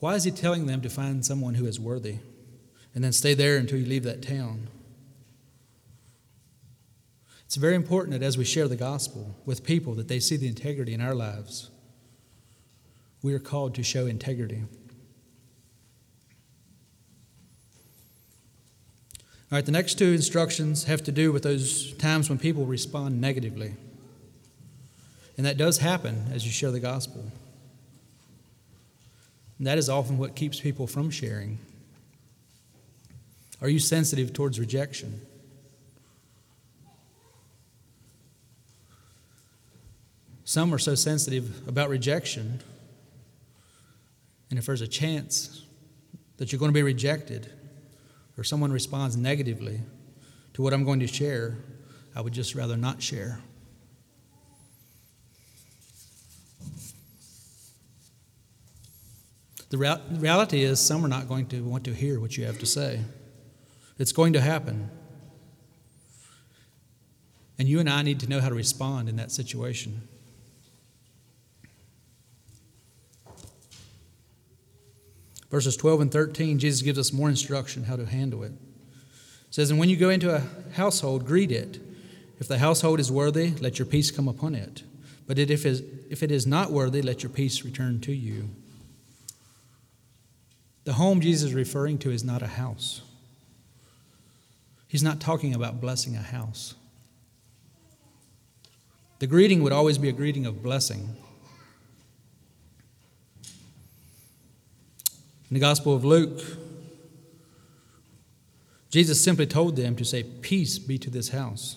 Why 0.00 0.14
is 0.16 0.24
he 0.24 0.30
telling 0.30 0.66
them 0.66 0.82
to 0.82 0.90
find 0.90 1.24
someone 1.24 1.54
who 1.54 1.66
is 1.66 1.80
worthy 1.80 2.18
and 2.94 3.02
then 3.02 3.12
stay 3.12 3.32
there 3.32 3.56
until 3.56 3.78
you 3.78 3.86
leave 3.86 4.04
that 4.04 4.22
town? 4.22 4.68
It's 7.46 7.56
very 7.56 7.76
important 7.76 8.18
that 8.18 8.26
as 8.26 8.36
we 8.36 8.44
share 8.44 8.68
the 8.68 8.76
gospel 8.76 9.36
with 9.46 9.64
people 9.64 9.94
that 9.94 10.08
they 10.08 10.18
see 10.18 10.36
the 10.36 10.48
integrity 10.48 10.92
in 10.92 11.00
our 11.00 11.14
lives. 11.14 11.70
We 13.22 13.32
are 13.32 13.38
called 13.38 13.74
to 13.76 13.82
show 13.82 14.06
integrity. 14.06 14.64
All 19.52 19.58
right, 19.58 19.64
the 19.64 19.72
next 19.72 19.98
two 19.98 20.12
instructions 20.12 20.84
have 20.84 21.02
to 21.04 21.12
do 21.12 21.30
with 21.30 21.42
those 21.42 21.92
times 21.94 22.28
when 22.28 22.38
people 22.38 22.66
respond 22.66 23.20
negatively. 23.20 23.74
And 25.36 25.46
that 25.46 25.56
does 25.56 25.78
happen 25.78 26.26
as 26.32 26.44
you 26.44 26.50
share 26.50 26.70
the 26.70 26.80
gospel. 26.80 27.24
And 29.58 29.66
that 29.66 29.78
is 29.78 29.88
often 29.88 30.18
what 30.18 30.34
keeps 30.34 30.60
people 30.60 30.86
from 30.86 31.10
sharing. 31.10 31.58
Are 33.60 33.68
you 33.68 33.78
sensitive 33.78 34.32
towards 34.32 34.58
rejection? 34.58 35.20
Some 40.44 40.74
are 40.74 40.78
so 40.78 40.94
sensitive 40.94 41.66
about 41.66 41.88
rejection, 41.88 42.60
and 44.50 44.58
if 44.58 44.66
there's 44.66 44.82
a 44.82 44.86
chance 44.86 45.64
that 46.36 46.52
you're 46.52 46.58
going 46.58 46.68
to 46.70 46.74
be 46.74 46.82
rejected 46.82 47.50
or 48.36 48.44
someone 48.44 48.72
responds 48.72 49.16
negatively 49.16 49.80
to 50.54 50.62
what 50.62 50.72
I'm 50.72 50.84
going 50.84 51.00
to 51.00 51.06
share, 51.06 51.58
I 52.14 52.20
would 52.20 52.32
just 52.32 52.54
rather 52.54 52.76
not 52.76 53.02
share. 53.02 53.40
The 59.70 60.00
reality 60.10 60.62
is, 60.62 60.78
some 60.78 61.04
are 61.04 61.08
not 61.08 61.28
going 61.28 61.46
to 61.46 61.60
want 61.64 61.84
to 61.84 61.92
hear 61.92 62.20
what 62.20 62.36
you 62.36 62.44
have 62.44 62.60
to 62.60 62.66
say. 62.66 63.00
It's 63.98 64.12
going 64.12 64.32
to 64.34 64.40
happen. 64.40 64.88
And 67.58 67.68
you 67.68 67.80
and 67.80 67.90
I 67.90 68.02
need 68.02 68.20
to 68.20 68.28
know 68.28 68.40
how 68.40 68.48
to 68.48 68.54
respond 68.54 69.08
in 69.08 69.16
that 69.16 69.32
situation. 69.32 70.08
Verses 75.54 75.76
12 75.76 76.00
and 76.00 76.10
13, 76.10 76.58
Jesus 76.58 76.82
gives 76.82 76.98
us 76.98 77.12
more 77.12 77.28
instruction 77.28 77.84
how 77.84 77.94
to 77.94 78.04
handle 78.04 78.42
it. 78.42 78.50
It 78.50 79.54
says, 79.54 79.70
And 79.70 79.78
when 79.78 79.88
you 79.88 79.96
go 79.96 80.10
into 80.10 80.34
a 80.34 80.42
household, 80.72 81.24
greet 81.24 81.52
it. 81.52 81.78
If 82.40 82.48
the 82.48 82.58
household 82.58 82.98
is 82.98 83.12
worthy, 83.12 83.52
let 83.60 83.78
your 83.78 83.86
peace 83.86 84.10
come 84.10 84.26
upon 84.26 84.56
it. 84.56 84.82
But 85.28 85.38
if 85.38 85.64
it 85.64 86.32
is 86.32 86.44
not 86.44 86.72
worthy, 86.72 87.02
let 87.02 87.22
your 87.22 87.30
peace 87.30 87.64
return 87.64 88.00
to 88.00 88.12
you. 88.12 88.48
The 90.82 90.94
home 90.94 91.20
Jesus 91.20 91.50
is 91.50 91.54
referring 91.54 91.98
to 91.98 92.10
is 92.10 92.24
not 92.24 92.42
a 92.42 92.48
house. 92.48 93.02
He's 94.88 95.04
not 95.04 95.20
talking 95.20 95.54
about 95.54 95.80
blessing 95.80 96.16
a 96.16 96.20
house. 96.20 96.74
The 99.20 99.28
greeting 99.28 99.62
would 99.62 99.72
always 99.72 99.98
be 99.98 100.08
a 100.08 100.12
greeting 100.12 100.46
of 100.46 100.64
blessing. 100.64 101.14
In 105.54 105.60
the 105.60 105.66
Gospel 105.66 105.94
of 105.94 106.04
Luke, 106.04 106.40
Jesus 108.90 109.22
simply 109.22 109.46
told 109.46 109.76
them 109.76 109.94
to 109.94 110.04
say, 110.04 110.24
Peace 110.24 110.80
be 110.80 110.98
to 110.98 111.10
this 111.10 111.28
house. 111.28 111.76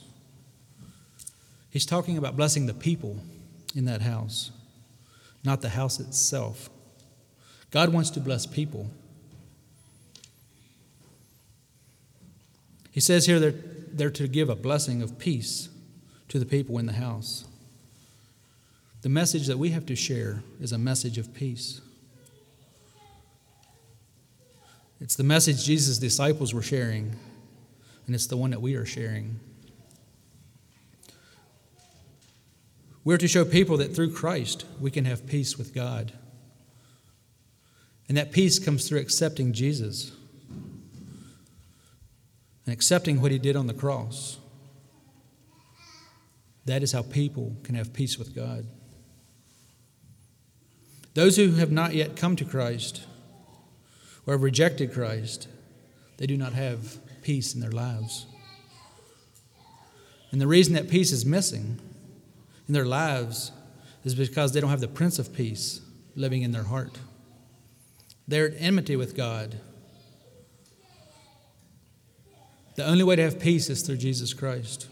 He's 1.69 1.85
talking 1.85 2.17
about 2.17 2.35
blessing 2.35 2.65
the 2.65 2.73
people 2.73 3.19
in 3.75 3.85
that 3.85 4.01
house, 4.01 4.49
not 5.43 5.61
the 5.61 5.69
house 5.69 5.99
itself. 5.99 6.71
God 7.69 7.93
wants 7.93 8.09
to 8.09 8.19
bless 8.19 8.47
people. 8.47 8.89
He 12.89 12.99
says 12.99 13.27
here 13.27 13.39
that 13.39 13.95
they're 13.95 14.09
to 14.09 14.27
give 14.27 14.49
a 14.49 14.55
blessing 14.55 15.03
of 15.03 15.19
peace 15.19 15.69
to 16.29 16.39
the 16.39 16.47
people 16.47 16.79
in 16.79 16.87
the 16.87 16.93
house. 16.93 17.45
The 19.03 19.09
message 19.09 19.45
that 19.45 19.59
we 19.59 19.69
have 19.69 19.85
to 19.85 19.95
share 19.95 20.41
is 20.59 20.71
a 20.71 20.79
message 20.79 21.19
of 21.19 21.31
peace. 21.35 21.81
It's 24.99 25.15
the 25.15 25.23
message 25.23 25.63
Jesus' 25.63 25.99
disciples 25.99 26.53
were 26.53 26.62
sharing, 26.62 27.15
and 28.05 28.15
it's 28.15 28.27
the 28.27 28.38
one 28.38 28.49
that 28.51 28.62
we 28.62 28.75
are 28.75 28.86
sharing. 28.86 29.39
We're 33.03 33.17
to 33.17 33.27
show 33.27 33.45
people 33.45 33.77
that 33.77 33.95
through 33.95 34.13
Christ 34.13 34.65
we 34.81 34.91
can 34.91 35.05
have 35.05 35.27
peace 35.27 35.57
with 35.57 35.73
God. 35.73 36.12
And 38.10 38.17
that 38.17 38.31
peace 38.31 38.60
comes 38.60 38.88
through 38.88 38.99
accepting 38.99 39.53
Jesus 39.53 40.12
and 42.65 42.73
accepting 42.73 43.21
what 43.21 43.31
he 43.31 43.38
did 43.38 43.55
on 43.55 43.67
the 43.67 43.73
cross. 43.73 44.39
That 46.65 46.83
is 46.83 46.91
how 46.91 47.01
people 47.01 47.55
can 47.63 47.75
have 47.75 47.93
peace 47.93 48.17
with 48.17 48.36
God. 48.36 48.65
Those 51.13 51.38
who 51.38 51.51
have 51.53 51.71
not 51.71 51.93
yet 51.93 52.17
come 52.17 52.36
to 52.36 52.45
Christ 52.45 53.05
or 54.27 54.33
have 54.33 54.43
rejected 54.43 54.93
Christ, 54.93 55.47
they 56.17 56.27
do 56.27 56.37
not 56.37 56.53
have 56.53 56.99
peace 57.23 57.55
in 57.55 57.61
their 57.61 57.71
lives. 57.71 58.27
And 60.31 60.39
the 60.39 60.47
reason 60.47 60.75
that 60.75 60.89
peace 60.89 61.11
is 61.11 61.25
missing 61.25 61.79
in 62.67 62.73
their 62.73 62.85
lives 62.85 63.51
is 64.03 64.13
because 64.13 64.51
they 64.51 64.61
don't 64.61 64.69
have 64.69 64.81
the 64.81 64.87
Prince 64.87 65.17
of 65.17 65.33
Peace 65.33 65.81
living 66.15 66.43
in 66.43 66.51
their 66.51 66.63
heart. 66.63 66.99
They're 68.27 68.49
at 68.49 68.53
enmity 68.59 68.95
with 68.95 69.15
God 69.15 69.59
The 72.77 72.85
only 72.85 73.03
way 73.03 73.15
to 73.15 73.23
have 73.23 73.39
peace 73.39 73.71
is 73.71 73.81
through 73.81 73.97
Jesus 73.97 74.35
Christ. 74.35 74.87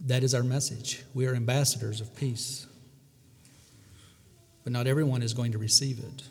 That 0.00 0.22
is 0.22 0.34
our 0.34 0.42
message. 0.42 1.02
We 1.14 1.26
are 1.26 1.34
ambassadors 1.34 2.02
of 2.02 2.14
peace. 2.14 2.67
But 4.68 4.72
not 4.74 4.86
everyone 4.86 5.22
is 5.22 5.32
going 5.32 5.52
to 5.52 5.58
receive 5.58 5.98
it. 5.98 6.24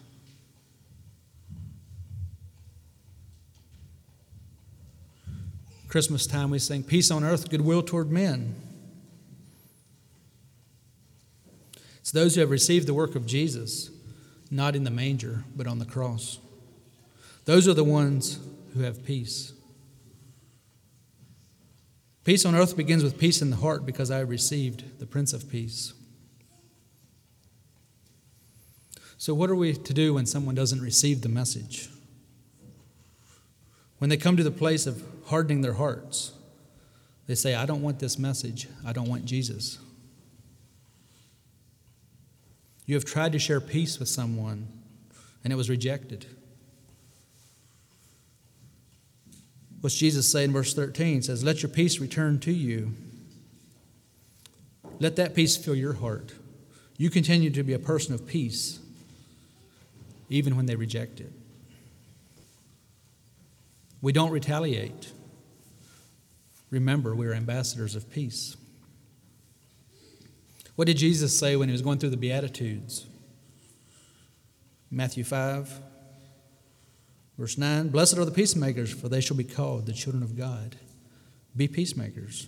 Christmas 5.87 6.27
time, 6.27 6.51
we 6.51 6.59
sing, 6.59 6.83
Peace 6.83 7.09
on 7.09 7.23
earth, 7.23 7.49
goodwill 7.49 7.81
toward 7.81 8.11
men. 8.11 8.53
It's 11.97 12.11
those 12.11 12.35
who 12.35 12.41
have 12.41 12.51
received 12.51 12.85
the 12.87 12.93
work 12.93 13.15
of 13.15 13.25
Jesus 13.25 13.89
not 14.51 14.75
in 14.75 14.83
the 14.83 14.91
manger, 14.91 15.43
but 15.55 15.65
on 15.65 15.79
the 15.79 15.85
cross. 15.85 16.37
Those 17.45 17.67
are 17.67 17.73
the 17.73 17.83
ones 17.83 18.37
who 18.75 18.81
have 18.81 19.03
peace. 19.03 19.51
Peace 22.23 22.45
on 22.45 22.53
earth 22.53 22.77
begins 22.77 23.03
with 23.03 23.17
peace 23.17 23.41
in 23.41 23.49
the 23.49 23.55
heart 23.55 23.83
because 23.83 24.11
I 24.11 24.19
received 24.19 24.99
the 24.99 25.07
Prince 25.07 25.33
of 25.33 25.49
Peace. 25.49 25.95
So, 29.17 29.33
what 29.33 29.49
are 29.49 29.55
we 29.55 29.73
to 29.73 29.93
do 29.93 30.13
when 30.13 30.25
someone 30.25 30.55
doesn't 30.55 30.81
receive 30.81 31.21
the 31.21 31.29
message? 31.29 31.89
When 33.97 34.09
they 34.09 34.17
come 34.17 34.37
to 34.37 34.43
the 34.43 34.51
place 34.51 34.85
of 34.85 35.03
hardening 35.25 35.61
their 35.61 35.73
hearts, 35.73 36.33
they 37.25 37.35
say, 37.35 37.55
I 37.55 37.65
don't 37.65 37.81
want 37.81 37.99
this 37.99 38.17
message, 38.19 38.67
I 38.85 38.93
don't 38.93 39.09
want 39.09 39.25
Jesus. 39.25 39.79
You 42.85 42.95
have 42.95 43.05
tried 43.05 43.33
to 43.33 43.39
share 43.39 43.59
peace 43.59 43.99
with 43.99 44.07
someone, 44.07 44.67
and 45.43 45.51
it 45.51 45.57
was 45.57 45.69
rejected. 45.69 46.25
What's 49.81 49.95
Jesus 49.95 50.31
say 50.31 50.43
in 50.43 50.53
verse 50.53 50.73
13? 50.73 51.17
It 51.17 51.25
says, 51.25 51.43
Let 51.43 51.61
your 51.61 51.69
peace 51.69 51.99
return 51.99 52.39
to 52.41 52.51
you. 52.51 52.93
Let 54.99 55.15
that 55.17 55.35
peace 55.35 55.57
fill 55.57 55.75
your 55.75 55.93
heart. 55.93 56.33
You 56.97 57.09
continue 57.09 57.49
to 57.51 57.61
be 57.61 57.73
a 57.73 57.79
person 57.79 58.13
of 58.13 58.25
peace, 58.25 58.79
even 60.29 60.55
when 60.55 60.65
they 60.65 60.75
reject 60.75 61.19
it. 61.19 61.31
We 64.01 64.11
don't 64.11 64.31
retaliate. 64.31 65.11
Remember, 66.69 67.15
we're 67.15 67.33
ambassadors 67.33 67.95
of 67.95 68.11
peace. 68.11 68.55
What 70.75 70.85
did 70.85 70.97
Jesus 70.97 71.37
say 71.37 71.55
when 71.55 71.69
he 71.69 71.73
was 71.73 71.81
going 71.81 71.97
through 71.97 72.11
the 72.11 72.17
Beatitudes? 72.17 73.07
Matthew 74.91 75.23
5, 75.23 75.81
verse 77.37 77.57
9 77.57 77.89
Blessed 77.89 78.17
are 78.17 78.25
the 78.25 78.31
peacemakers, 78.31 78.93
for 78.93 79.09
they 79.09 79.21
shall 79.21 79.37
be 79.37 79.43
called 79.43 79.85
the 79.85 79.93
children 79.93 80.23
of 80.23 80.37
God. 80.37 80.75
Be 81.55 81.67
peacemakers. 81.67 82.47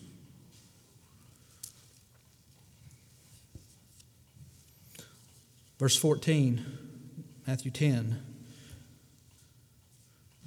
Verse 5.80 5.96
14, 5.96 6.89
Matthew 7.50 7.72
10. 7.72 8.22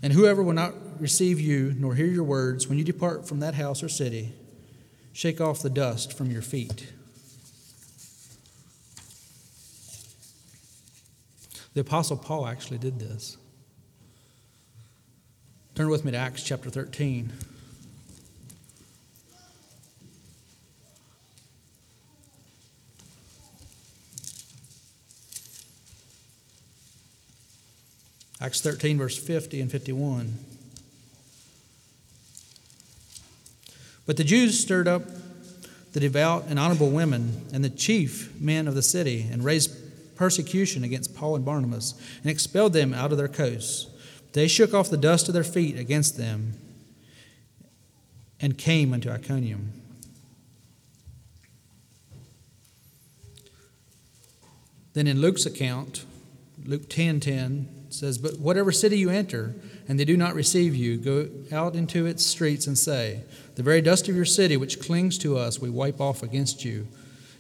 And 0.04 0.12
whoever 0.12 0.40
will 0.40 0.52
not 0.52 1.00
receive 1.00 1.40
you 1.40 1.74
nor 1.76 1.96
hear 1.96 2.06
your 2.06 2.22
words 2.22 2.68
when 2.68 2.78
you 2.78 2.84
depart 2.84 3.26
from 3.26 3.40
that 3.40 3.54
house 3.54 3.82
or 3.82 3.88
city, 3.88 4.32
shake 5.12 5.40
off 5.40 5.62
the 5.62 5.68
dust 5.68 6.16
from 6.16 6.30
your 6.30 6.42
feet. 6.42 6.92
The 11.74 11.80
Apostle 11.80 12.18
Paul 12.18 12.46
actually 12.46 12.78
did 12.78 13.00
this. 13.00 13.36
Turn 15.74 15.88
with 15.88 16.04
me 16.04 16.12
to 16.12 16.18
Acts 16.18 16.44
chapter 16.44 16.70
13. 16.70 17.32
Acts 28.42 28.60
13, 28.60 28.98
verse 28.98 29.16
50 29.16 29.60
and 29.60 29.70
51. 29.70 30.36
But 34.04 34.16
the 34.16 34.24
Jews 34.24 34.58
stirred 34.58 34.88
up 34.88 35.04
the 35.92 36.00
devout 36.00 36.46
and 36.48 36.58
honorable 36.58 36.90
women 36.90 37.46
and 37.52 37.64
the 37.64 37.70
chief 37.70 38.34
men 38.40 38.66
of 38.66 38.74
the 38.74 38.82
city 38.82 39.28
and 39.30 39.44
raised 39.44 40.16
persecution 40.16 40.82
against 40.82 41.14
Paul 41.14 41.36
and 41.36 41.44
Barnabas 41.44 41.94
and 42.22 42.32
expelled 42.32 42.72
them 42.72 42.92
out 42.92 43.12
of 43.12 43.18
their 43.18 43.28
coasts. 43.28 43.86
They 44.32 44.48
shook 44.48 44.74
off 44.74 44.90
the 44.90 44.96
dust 44.96 45.28
of 45.28 45.34
their 45.34 45.44
feet 45.44 45.78
against 45.78 46.16
them 46.16 46.54
and 48.40 48.58
came 48.58 48.92
unto 48.92 49.08
Iconium. 49.08 49.72
Then 54.94 55.06
in 55.06 55.20
Luke's 55.20 55.46
account, 55.46 56.04
Luke 56.64 56.88
10 56.88 57.20
10 57.20 57.81
says, 57.94 58.18
But 58.18 58.38
whatever 58.38 58.72
city 58.72 58.98
you 58.98 59.10
enter, 59.10 59.54
and 59.88 59.98
they 59.98 60.04
do 60.04 60.16
not 60.16 60.34
receive 60.34 60.74
you, 60.74 60.96
go 60.96 61.28
out 61.54 61.74
into 61.74 62.06
its 62.06 62.24
streets 62.24 62.66
and 62.66 62.76
say, 62.76 63.22
The 63.56 63.62
very 63.62 63.80
dust 63.80 64.08
of 64.08 64.16
your 64.16 64.24
city 64.24 64.56
which 64.56 64.80
clings 64.80 65.18
to 65.18 65.36
us, 65.36 65.58
we 65.58 65.70
wipe 65.70 66.00
off 66.00 66.22
against 66.22 66.64
you. 66.64 66.88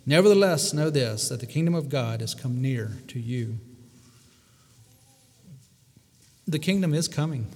Nevertheless, 0.04 0.72
know 0.72 0.90
this, 0.90 1.28
that 1.28 1.40
the 1.40 1.46
kingdom 1.46 1.74
of 1.74 1.88
God 1.88 2.20
has 2.20 2.34
come 2.34 2.60
near 2.60 2.92
to 3.08 3.20
you. 3.20 3.58
The 6.46 6.58
kingdom 6.58 6.92
is 6.92 7.06
coming, 7.06 7.46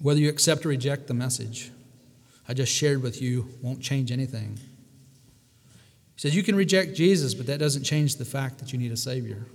whether 0.00 0.20
you 0.20 0.28
accept 0.28 0.64
or 0.64 0.68
reject 0.68 1.08
the 1.08 1.14
message. 1.14 1.72
I 2.48 2.54
just 2.54 2.72
shared 2.72 3.02
with 3.02 3.20
you 3.20 3.48
won't 3.60 3.82
change 3.82 4.12
anything. 4.12 4.58
He 6.14 6.20
says 6.20 6.36
you 6.36 6.44
can 6.44 6.54
reject 6.54 6.94
Jesus, 6.94 7.34
but 7.34 7.46
that 7.46 7.58
doesn't 7.58 7.82
change 7.82 8.16
the 8.16 8.24
fact 8.24 8.58
that 8.60 8.72
you 8.72 8.78
need 8.78 8.92
a 8.92 8.96
Savior. 8.96 9.46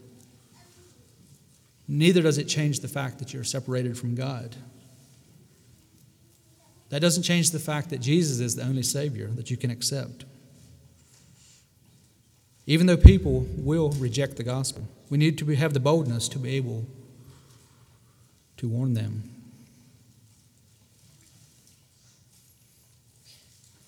Neither 1.87 2.21
does 2.21 2.37
it 2.37 2.45
change 2.45 2.79
the 2.79 2.87
fact 2.87 3.19
that 3.19 3.33
you're 3.33 3.43
separated 3.43 3.97
from 3.97 4.15
God. 4.15 4.55
That 6.89 7.01
doesn't 7.01 7.23
change 7.23 7.51
the 7.51 7.59
fact 7.59 7.89
that 7.89 8.01
Jesus 8.01 8.39
is 8.39 8.55
the 8.55 8.63
only 8.63 8.83
Savior 8.83 9.27
that 9.27 9.49
you 9.49 9.57
can 9.57 9.71
accept. 9.71 10.25
Even 12.67 12.85
though 12.85 12.97
people 12.97 13.45
will 13.57 13.89
reject 13.91 14.37
the 14.37 14.43
gospel, 14.43 14.87
we 15.09 15.17
need 15.17 15.37
to 15.37 15.45
have 15.55 15.73
the 15.73 15.79
boldness 15.79 16.27
to 16.29 16.39
be 16.39 16.55
able 16.55 16.85
to 18.57 18.67
warn 18.69 18.93
them. 18.93 19.30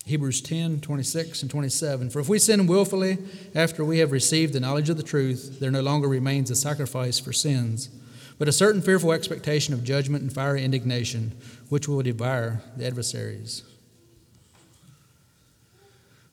Hebrews 0.06 0.42
10, 0.42 0.80
26 0.80 1.42
and 1.42 1.50
27. 1.50 2.10
For 2.10 2.20
if 2.20 2.28
we 2.28 2.38
sin 2.38 2.66
willfully 2.66 3.18
after 3.54 3.84
we 3.84 3.98
have 3.98 4.12
received 4.12 4.52
the 4.52 4.60
knowledge 4.60 4.90
of 4.90 4.98
the 4.98 5.02
truth, 5.02 5.60
there 5.60 5.70
no 5.70 5.80
longer 5.80 6.08
remains 6.08 6.50
a 6.50 6.56
sacrifice 6.56 7.18
for 7.18 7.32
sins, 7.32 7.88
but 8.38 8.48
a 8.48 8.52
certain 8.52 8.82
fearful 8.82 9.12
expectation 9.12 9.72
of 9.72 9.82
judgment 9.82 10.22
and 10.22 10.32
fiery 10.32 10.62
indignation, 10.62 11.32
which 11.70 11.88
will 11.88 12.02
devour 12.02 12.60
the 12.76 12.86
adversaries. 12.86 13.62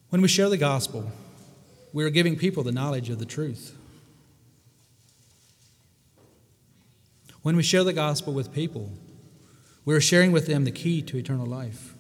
When 0.10 0.22
we 0.22 0.28
share 0.28 0.50
the 0.50 0.58
gospel, 0.58 1.10
we 1.94 2.04
are 2.04 2.10
giving 2.10 2.36
people 2.36 2.64
the 2.64 2.74
knowledge 2.74 3.10
of 3.10 3.20
the 3.20 3.26
truth. 3.26 3.78
When 7.42 7.56
we 7.56 7.64
share 7.64 7.86
the 7.86 7.94
gospel 7.94 8.34
with 8.34 8.54
people, 8.54 8.92
we 9.86 9.96
are 9.96 10.02
sharing 10.02 10.34
with 10.34 10.46
them 10.46 10.66
the 10.66 10.72
key 10.72 11.02
to 11.04 11.18
eternal 11.18 11.46
life. 11.46 11.91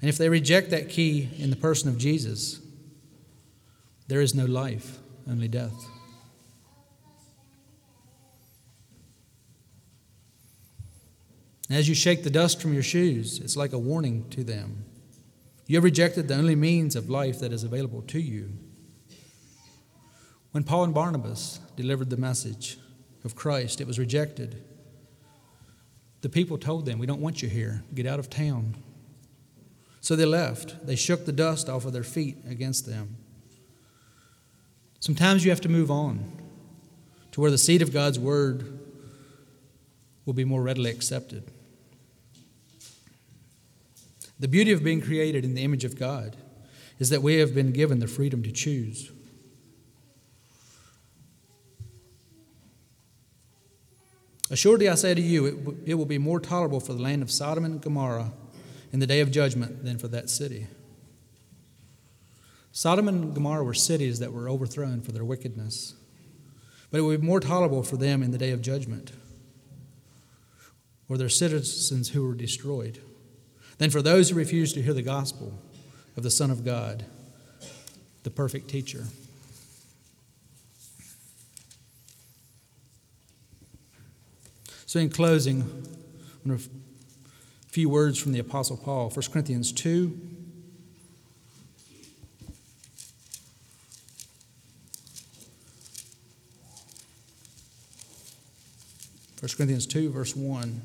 And 0.00 0.08
if 0.08 0.18
they 0.18 0.28
reject 0.28 0.70
that 0.70 0.88
key 0.88 1.28
in 1.38 1.50
the 1.50 1.56
person 1.56 1.88
of 1.88 1.98
Jesus, 1.98 2.60
there 4.08 4.20
is 4.20 4.34
no 4.34 4.44
life, 4.44 4.98
only 5.28 5.48
death. 5.48 5.74
As 11.68 11.88
you 11.88 11.94
shake 11.94 12.22
the 12.22 12.30
dust 12.30 12.60
from 12.60 12.72
your 12.72 12.82
shoes, 12.82 13.40
it's 13.40 13.56
like 13.56 13.72
a 13.72 13.78
warning 13.78 14.28
to 14.30 14.44
them. 14.44 14.84
You 15.66 15.76
have 15.76 15.84
rejected 15.84 16.28
the 16.28 16.36
only 16.36 16.54
means 16.54 16.94
of 16.94 17.10
life 17.10 17.40
that 17.40 17.52
is 17.52 17.64
available 17.64 18.02
to 18.02 18.20
you. 18.20 18.52
When 20.52 20.62
Paul 20.62 20.84
and 20.84 20.94
Barnabas 20.94 21.58
delivered 21.74 22.08
the 22.08 22.16
message 22.16 22.78
of 23.24 23.34
Christ, 23.34 23.80
it 23.80 23.86
was 23.86 23.98
rejected. 23.98 24.62
The 26.20 26.28
people 26.28 26.56
told 26.56 26.86
them, 26.86 27.00
We 27.00 27.06
don't 27.06 27.20
want 27.20 27.42
you 27.42 27.48
here. 27.48 27.82
Get 27.94 28.06
out 28.06 28.20
of 28.20 28.30
town. 28.30 28.76
So 30.06 30.14
they 30.14 30.24
left. 30.24 30.86
They 30.86 30.94
shook 30.94 31.26
the 31.26 31.32
dust 31.32 31.68
off 31.68 31.84
of 31.84 31.92
their 31.92 32.04
feet 32.04 32.36
against 32.48 32.86
them. 32.86 33.16
Sometimes 35.00 35.44
you 35.44 35.50
have 35.50 35.62
to 35.62 35.68
move 35.68 35.90
on 35.90 36.30
to 37.32 37.40
where 37.40 37.50
the 37.50 37.58
seed 37.58 37.82
of 37.82 37.92
God's 37.92 38.16
word 38.16 38.78
will 40.24 40.32
be 40.32 40.44
more 40.44 40.62
readily 40.62 40.92
accepted. 40.92 41.50
The 44.38 44.46
beauty 44.46 44.70
of 44.70 44.84
being 44.84 45.00
created 45.00 45.44
in 45.44 45.54
the 45.54 45.64
image 45.64 45.82
of 45.84 45.98
God 45.98 46.36
is 47.00 47.10
that 47.10 47.20
we 47.20 47.38
have 47.38 47.52
been 47.52 47.72
given 47.72 47.98
the 47.98 48.06
freedom 48.06 48.44
to 48.44 48.52
choose. 48.52 49.10
Assuredly, 54.52 54.88
I 54.88 54.94
say 54.94 55.14
to 55.14 55.20
you, 55.20 55.46
it, 55.46 55.90
it 55.90 55.94
will 55.94 56.06
be 56.06 56.18
more 56.18 56.38
tolerable 56.38 56.78
for 56.78 56.92
the 56.92 57.02
land 57.02 57.22
of 57.22 57.30
Sodom 57.32 57.64
and 57.64 57.80
Gomorrah 57.80 58.30
in 58.92 59.00
the 59.00 59.06
day 59.06 59.20
of 59.20 59.30
judgment 59.30 59.84
than 59.84 59.98
for 59.98 60.08
that 60.08 60.30
city. 60.30 60.66
Sodom 62.72 63.08
and 63.08 63.34
Gomorrah 63.34 63.64
were 63.64 63.74
cities 63.74 64.18
that 64.18 64.32
were 64.32 64.48
overthrown 64.48 65.00
for 65.00 65.12
their 65.12 65.24
wickedness, 65.24 65.94
but 66.90 66.98
it 66.98 67.02
would 67.02 67.22
be 67.22 67.26
more 67.26 67.40
tolerable 67.40 67.82
for 67.82 67.96
them 67.96 68.22
in 68.22 68.32
the 68.32 68.38
day 68.38 68.50
of 68.50 68.60
judgment, 68.60 69.12
or 71.08 71.16
their 71.16 71.28
citizens 71.28 72.10
who 72.10 72.26
were 72.26 72.34
destroyed, 72.34 73.00
than 73.78 73.90
for 73.90 74.02
those 74.02 74.28
who 74.28 74.36
refused 74.36 74.74
to 74.74 74.82
hear 74.82 74.92
the 74.92 75.02
gospel 75.02 75.58
of 76.16 76.22
the 76.22 76.30
Son 76.30 76.50
of 76.50 76.64
God, 76.64 77.04
the 78.24 78.30
perfect 78.30 78.68
teacher. 78.68 79.04
So, 84.84 85.00
in 85.00 85.10
closing, 85.10 85.62
I'm 85.62 86.50
going 86.50 86.58
to 86.58 86.68
few 87.76 87.90
words 87.90 88.18
from 88.18 88.32
the 88.32 88.38
Apostle 88.38 88.78
Paul, 88.78 89.10
1 89.10 89.26
Corinthians 89.30 89.70
2. 89.70 90.18
1 99.40 99.50
Corinthians 99.58 99.84
2, 99.84 100.08
verse 100.08 100.34
1. 100.34 100.80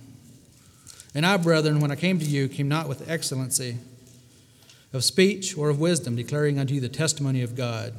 And 1.15 1.25
I, 1.25 1.37
brethren, 1.37 1.79
when 1.79 1.91
I 1.91 1.95
came 1.95 2.19
to 2.19 2.25
you, 2.25 2.49
came 2.49 2.67
not 2.67 2.89
with 2.89 3.09
excellency 3.09 3.77
of 4.91 5.05
speech 5.05 5.57
or 5.57 5.69
of 5.69 5.79
wisdom, 5.79 6.17
declaring 6.17 6.59
unto 6.59 6.73
you 6.73 6.81
the 6.81 6.89
testimony 6.89 7.41
of 7.41 7.55
God. 7.55 7.93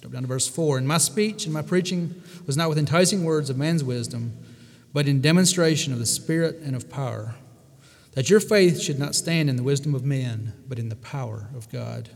Drop 0.00 0.14
down 0.14 0.22
to 0.22 0.28
verse 0.28 0.48
4. 0.48 0.78
And 0.78 0.88
my 0.88 0.96
speech 0.96 1.44
and 1.44 1.52
my 1.52 1.60
preaching 1.60 2.22
was 2.46 2.56
not 2.56 2.70
with 2.70 2.78
enticing 2.78 3.24
words 3.24 3.50
of 3.50 3.58
man's 3.58 3.84
wisdom, 3.84 4.32
but 4.94 5.06
in 5.06 5.20
demonstration 5.20 5.92
of 5.92 5.98
the 5.98 6.06
Spirit 6.06 6.60
and 6.64 6.74
of 6.74 6.88
power 6.88 7.34
that 8.12 8.28
your 8.28 8.40
faith 8.40 8.80
should 8.80 8.98
not 8.98 9.14
stand 9.14 9.48
in 9.48 9.56
the 9.56 9.62
wisdom 9.62 9.94
of 9.94 10.04
men, 10.04 10.52
but 10.68 10.78
in 10.78 10.88
the 10.88 10.96
power 10.96 11.48
of 11.56 11.70
God. 11.70 12.10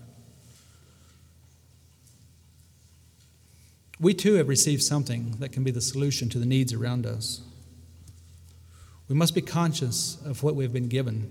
We 3.98 4.12
too 4.12 4.34
have 4.34 4.48
received 4.48 4.82
something 4.82 5.36
that 5.38 5.52
can 5.52 5.64
be 5.64 5.70
the 5.70 5.80
solution 5.80 6.28
to 6.30 6.38
the 6.38 6.44
needs 6.44 6.72
around 6.74 7.06
us. 7.06 7.40
We 9.08 9.14
must 9.14 9.34
be 9.34 9.40
conscious 9.40 10.18
of 10.24 10.42
what 10.42 10.54
we 10.54 10.64
have 10.64 10.72
been 10.72 10.88
given. 10.88 11.30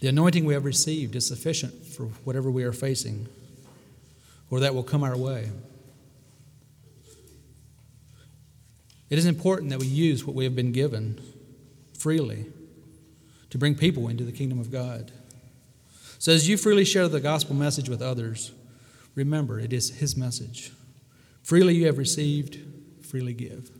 The 0.00 0.08
anointing 0.08 0.44
we 0.44 0.54
have 0.54 0.64
received 0.64 1.16
is 1.16 1.26
sufficient 1.26 1.84
for 1.84 2.04
whatever 2.24 2.50
we 2.50 2.64
are 2.64 2.72
facing 2.72 3.28
or 4.50 4.60
that 4.60 4.74
will 4.74 4.84
come 4.84 5.02
our 5.02 5.16
way. 5.16 5.50
It 9.10 9.18
is 9.18 9.26
important 9.26 9.70
that 9.70 9.80
we 9.80 9.86
use 9.86 10.24
what 10.24 10.36
we 10.36 10.44
have 10.44 10.54
been 10.54 10.72
given 10.72 11.20
freely 11.98 12.46
to 13.50 13.58
bring 13.58 13.74
people 13.74 14.08
into 14.08 14.24
the 14.24 14.32
kingdom 14.32 14.58
of 14.58 14.70
God. 14.70 15.12
So, 16.18 16.32
as 16.32 16.48
you 16.48 16.56
freely 16.56 16.84
share 16.84 17.08
the 17.08 17.20
gospel 17.20 17.54
message 17.54 17.88
with 17.88 18.02
others, 18.02 18.52
remember 19.14 19.60
it 19.60 19.72
is 19.72 19.98
His 19.98 20.16
message. 20.16 20.72
Freely 21.42 21.74
you 21.74 21.86
have 21.86 21.98
received, 21.98 22.58
freely 23.02 23.32
give. 23.32 23.70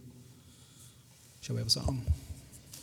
Shall 1.40 1.55
we 1.55 1.61
have 1.61 1.68
a 1.68 1.70
song? 1.70 2.05